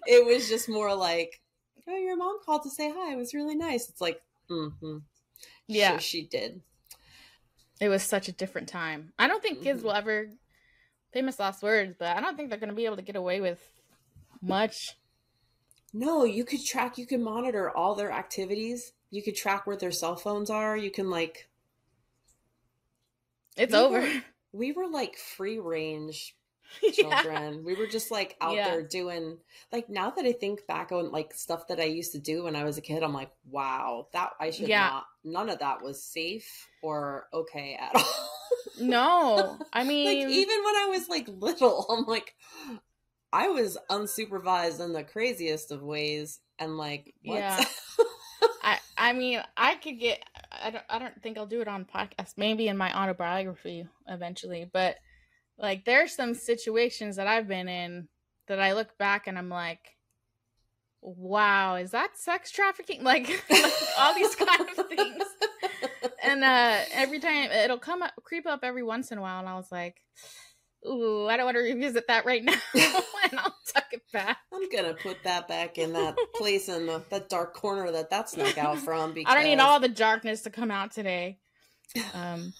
it 0.08 0.26
was 0.26 0.48
just 0.48 0.70
more 0.70 0.94
like, 0.96 1.42
Oh, 1.88 1.98
your 1.98 2.16
mom 2.16 2.38
called 2.46 2.64
to 2.64 2.70
say 2.70 2.92
hi. 2.96 3.14
It 3.14 3.18
was 3.18 3.34
really 3.34 3.56
nice. 3.56 3.90
It's 3.90 4.00
like, 4.02 4.22
mm-hmm. 4.50 4.98
Yeah. 5.68 5.98
She, 5.98 6.20
she 6.22 6.28
did. 6.28 6.62
it 7.80 7.90
was 7.90 8.04
such 8.04 8.28
a 8.28 8.32
different 8.32 8.68
time. 8.70 9.14
I 9.18 9.28
don't 9.28 9.42
think 9.42 9.64
kids 9.64 9.82
Mhm. 9.82 9.86
will 9.86 9.94
ever 9.94 10.30
famous 11.12 11.40
last 11.40 11.62
words, 11.64 11.96
but 11.98 12.16
I 12.16 12.22
don't 12.22 12.36
think 12.38 12.50
they're 12.50 12.60
gonna 12.60 12.74
be 12.74 12.86
able 12.86 12.96
to 12.98 13.02
get 13.02 13.16
away 13.16 13.42
with 13.42 13.60
much. 14.42 14.98
No, 15.94 16.24
you 16.24 16.46
could 16.46 16.64
track, 16.66 16.98
you 16.98 17.06
can 17.06 17.22
monitor 17.24 17.70
all 17.70 17.96
their 17.96 18.12
activities. 18.12 18.94
You 19.10 19.22
could 19.22 19.36
track 19.36 19.68
where 19.68 19.76
their 19.76 19.92
cell 19.92 20.16
phones 20.16 20.50
are. 20.50 20.78
You 20.78 20.90
can 20.92 21.10
like 21.10 21.50
It's 23.58 23.74
We 23.74 23.80
over. 23.80 24.00
were- 24.02 24.24
we 24.54 24.72
were 24.72 24.88
like 24.88 25.18
free 25.18 25.60
range 25.60 26.36
Yeah. 26.82 26.92
children. 27.22 27.64
We 27.66 27.76
were 27.76 27.88
just 27.88 28.12
like 28.12 28.38
out 28.40 28.56
Yeah. 28.56 28.70
there 28.70 28.84
doing 28.84 29.38
like 29.74 29.90
now 29.90 30.12
that 30.12 30.26
I 30.26 30.32
think 30.32 30.66
back 30.68 30.92
on 30.94 31.12
like 31.12 31.34
stuff 31.34 31.68
that 31.68 31.80
I 31.82 31.84
used 31.86 32.14
to 32.14 32.20
do 32.20 32.44
when 32.46 32.56
I 32.56 32.64
was 32.64 32.78
a 32.78 32.82
kid, 32.82 33.04
I'm 33.04 33.14
like, 33.14 33.32
wow, 33.50 34.08
that 34.14 34.32
I 34.40 34.52
should 34.52 34.70
Yeah. 34.70 34.88
not 34.90 35.06
none 35.26 35.50
of 35.50 35.60
that 35.60 35.82
was 35.84 36.02
safe 36.04 36.68
or 36.82 37.28
okay 37.34 37.78
at 37.80 37.92
all. 37.96 38.30
No, 38.80 39.58
I 39.74 39.84
mean, 39.86 40.06
like 40.06 40.32
even 40.32 40.64
when 40.64 40.76
I 40.76 40.88
was 40.90 41.10
like 41.10 41.28
little, 41.28 41.86
I'm 41.90 42.06
like 42.06 42.36
I 43.34 43.48
was 43.50 43.78
unsupervised 43.90 44.84
in 44.84 44.94
the 44.94 45.04
craziest 45.04 45.72
of 45.72 45.82
ways 45.82 46.40
and 46.60 46.78
like 46.78 47.14
what? 47.24 47.38
Yeah. 47.38 47.64
I 48.64 48.80
I 48.98 49.14
mean, 49.14 49.42
I 49.56 49.76
could 49.76 50.00
get. 50.00 50.24
I 50.52 50.72
don't. 50.72 50.84
I 50.90 51.00
don't 51.00 51.22
think 51.22 51.38
I'll 51.38 51.46
do 51.46 51.62
it 51.62 51.68
on 51.68 51.86
podcast. 51.86 52.34
Maybe 52.38 52.68
in 52.68 52.78
my 52.78 52.96
autobiography 52.96 53.88
eventually. 54.08 54.70
But 54.72 54.98
like, 55.58 55.86
there's 55.86 56.16
some 56.16 56.34
situations 56.34 57.16
that 57.16 57.28
I've 57.28 57.48
been 57.48 57.68
in 57.68 58.08
that 58.48 58.60
I 58.60 58.74
look 58.74 58.98
back 58.98 59.28
and 59.28 59.38
I'm 59.38 59.50
like, 59.50 59.96
wow, 61.02 61.76
is 61.76 61.92
that 61.92 62.18
sex 62.18 62.52
trafficking? 62.52 63.04
Like, 63.04 63.44
like 63.50 63.74
all 64.00 64.14
these 64.14 64.36
kind 64.36 64.62
of 64.62 64.88
things. 64.88 65.24
And 66.32 66.46
uh 66.46 66.78
every 66.94 67.20
time 67.20 67.52
it'll 67.52 67.78
come 67.78 68.02
up, 68.02 68.14
creep 68.24 68.48
up 68.48 68.62
every 68.64 68.84
once 68.84 69.12
in 69.12 69.18
a 69.18 69.22
while, 69.22 69.40
and 69.40 69.50
I 69.50 69.56
was 69.56 69.70
like, 69.70 70.02
ooh, 70.88 71.28
I 71.28 71.36
don't 71.36 71.46
want 71.46 71.58
to 71.58 71.62
revisit 71.64 72.08
that 72.08 72.26
right 72.26 72.42
now, 72.42 72.54
and 72.74 73.38
I'll 73.38 73.56
tuck 73.68 73.88
it 73.92 74.04
back. 74.14 74.38
I'm 74.54 74.70
gonna 74.70 74.94
put 74.94 75.18
that 75.26 75.50
back 75.50 75.78
in 75.78 75.92
that 75.92 76.16
place 76.36 76.70
in 76.70 76.86
the, 76.86 77.04
that 77.10 77.28
dark 77.28 77.54
corner 77.54 77.92
that 77.92 78.10
that 78.12 78.30
snuck 78.30 78.58
out 78.58 78.78
from. 78.86 79.14
Because 79.14 79.30
I 79.30 79.36
don't 79.36 79.44
need 79.44 79.60
all 79.60 79.82
the 79.82 79.90
darkness 79.90 80.42
to 80.44 80.50
come 80.50 80.72
out 80.72 80.92
today. 80.92 81.38
Um, 82.14 82.54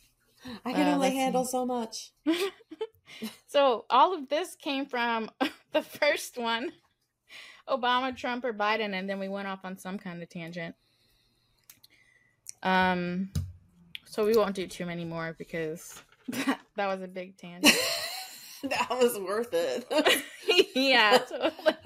I 0.64 0.72
can 0.72 0.88
uh, 0.88 0.94
only 0.94 1.14
handle 1.14 1.44
see. 1.44 1.52
so 1.52 1.64
much. 1.64 2.10
so 3.46 3.84
all 3.90 4.12
of 4.12 4.28
this 4.28 4.56
came 4.56 4.86
from 4.86 5.30
the 5.72 5.82
first 5.82 6.36
one, 6.36 6.72
Obama, 7.68 8.16
Trump, 8.16 8.44
or 8.44 8.52
Biden, 8.52 8.92
and 8.92 9.08
then 9.08 9.20
we 9.20 9.28
went 9.28 9.46
off 9.46 9.60
on 9.64 9.78
some 9.78 9.98
kind 9.98 10.20
of 10.20 10.28
tangent. 10.28 10.74
Um, 12.64 13.30
so 14.06 14.24
we 14.24 14.36
won't 14.36 14.54
do 14.54 14.66
too 14.66 14.86
many 14.86 15.04
more 15.04 15.34
because 15.38 16.02
that, 16.28 16.60
that 16.76 16.86
was 16.86 17.02
a 17.02 17.08
big 17.08 17.36
tangent. 17.36 17.76
that 18.64 18.88
was 18.90 19.18
worth 19.18 19.50
it. 19.52 20.24
yeah, 20.74 21.18
totally. 21.28 21.76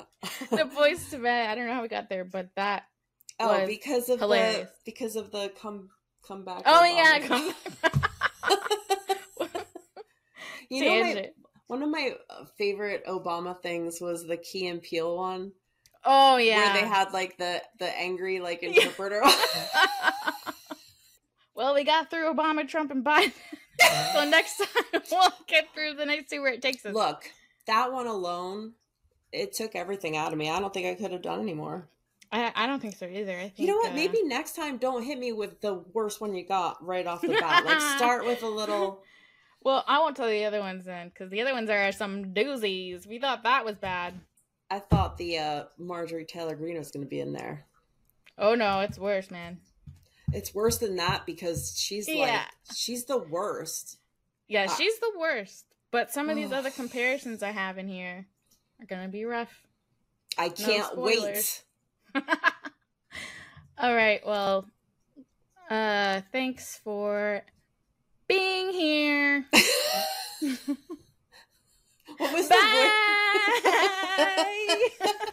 The 0.50 0.70
Boyz 0.74 1.12
II 1.12 1.18
Men. 1.20 1.50
I 1.50 1.54
don't 1.54 1.66
know 1.66 1.74
how 1.74 1.82
we 1.82 1.88
got 1.88 2.08
there, 2.08 2.24
but 2.24 2.48
that. 2.56 2.84
oh, 3.40 3.66
because 3.66 4.08
of 4.08 4.20
hilarious. 4.20 4.68
the 4.68 4.90
because 4.90 5.16
of 5.16 5.32
the 5.32 5.52
come 5.60 5.90
come 6.26 6.44
back. 6.44 6.62
Oh 6.64 6.84
yeah, 6.84 7.18
come. 7.26 7.52
you 10.68 10.84
know, 10.84 11.02
my, 11.02 11.30
one 11.66 11.82
of 11.82 11.90
my 11.90 12.14
uh, 12.30 12.44
favorite 12.56 13.04
Obama 13.06 13.60
things 13.60 14.00
was 14.00 14.26
the 14.26 14.36
Key 14.36 14.68
and 14.68 14.82
Peele 14.82 15.16
one, 15.16 15.52
Oh 16.04 16.36
yeah. 16.36 16.72
where 16.72 16.82
they 16.82 16.88
had 16.88 17.12
like 17.12 17.36
the 17.38 17.62
the 17.78 17.98
angry 17.98 18.40
like 18.40 18.62
Yeah. 18.62 18.88
Well, 21.58 21.74
we 21.74 21.82
got 21.82 22.08
through 22.08 22.32
Obama, 22.32 22.66
Trump, 22.66 22.92
and 22.92 23.04
Biden. 23.04 23.32
so 24.12 24.24
next 24.24 24.58
time 24.58 25.02
we'll 25.10 25.32
get 25.48 25.66
through 25.74 25.94
the 25.94 26.06
next 26.06 26.30
see 26.30 26.38
where 26.38 26.52
it 26.52 26.62
takes 26.62 26.86
us. 26.86 26.94
Look, 26.94 27.24
that 27.66 27.92
one 27.92 28.06
alone, 28.06 28.74
it 29.32 29.52
took 29.52 29.74
everything 29.74 30.16
out 30.16 30.32
of 30.32 30.38
me. 30.38 30.48
I 30.48 30.60
don't 30.60 30.72
think 30.72 30.86
I 30.86 30.94
could 30.94 31.10
have 31.10 31.20
done 31.20 31.40
anymore. 31.40 31.88
I, 32.30 32.52
I 32.54 32.66
don't 32.68 32.80
think 32.80 32.96
so 32.96 33.06
either. 33.06 33.36
I 33.36 33.48
think, 33.48 33.58
You 33.58 33.66
know 33.66 33.76
what? 33.78 33.90
uh, 33.90 33.94
Maybe 33.94 34.22
next 34.22 34.54
time 34.54 34.76
don't 34.76 35.02
hit 35.02 35.18
me 35.18 35.32
with 35.32 35.60
the 35.60 35.82
worst 35.92 36.20
one 36.20 36.34
you 36.34 36.46
got 36.46 36.84
right 36.84 37.06
off 37.06 37.22
the 37.22 37.28
bat. 37.28 37.64
Like 37.64 37.80
start 37.96 38.24
with 38.24 38.42
a 38.44 38.48
little. 38.48 39.02
Well, 39.60 39.82
I 39.88 39.98
won't 39.98 40.16
tell 40.16 40.28
the 40.28 40.44
other 40.44 40.60
ones 40.60 40.84
then, 40.84 41.08
because 41.08 41.30
the 41.30 41.40
other 41.40 41.52
ones 41.54 41.68
are 41.68 41.90
some 41.90 42.26
doozies. 42.26 43.06
We 43.06 43.18
thought 43.18 43.42
that 43.42 43.64
was 43.64 43.74
bad. 43.74 44.14
I 44.70 44.78
thought 44.78 45.16
the 45.16 45.38
uh, 45.38 45.64
Marjorie 45.76 46.24
Taylor 46.24 46.54
Greene 46.54 46.78
was 46.78 46.92
going 46.92 47.04
to 47.04 47.08
be 47.10 47.18
in 47.20 47.32
there. 47.32 47.64
Oh 48.36 48.54
no, 48.54 48.80
it's 48.80 48.98
worse, 48.98 49.30
man. 49.32 49.58
It's 50.32 50.54
worse 50.54 50.78
than 50.78 50.96
that 50.96 51.24
because 51.26 51.78
she's 51.78 52.08
like 52.08 52.40
she's 52.74 53.04
the 53.06 53.18
worst. 53.18 53.98
Yeah, 54.46 54.66
Ah. 54.68 54.74
she's 54.76 54.98
the 54.98 55.12
worst. 55.18 55.64
But 55.90 56.10
some 56.12 56.28
of 56.28 56.36
these 56.36 56.52
other 56.52 56.70
comparisons 56.70 57.42
I 57.42 57.50
have 57.50 57.78
in 57.78 57.88
here 57.88 58.26
are 58.80 58.86
gonna 58.86 59.08
be 59.08 59.24
rough. 59.24 59.66
I 60.36 60.50
can't 60.50 60.92
spoilers. 60.92 61.62
wait. 62.14 62.24
All 63.78 63.94
right, 63.94 64.20
well, 64.26 64.66
uh, 65.70 66.20
thanks 66.32 66.78
for 66.82 67.42
being 68.28 68.70
here. 68.72 69.46
What 72.18 72.32
was 72.32 72.48
Bye. 72.48 72.88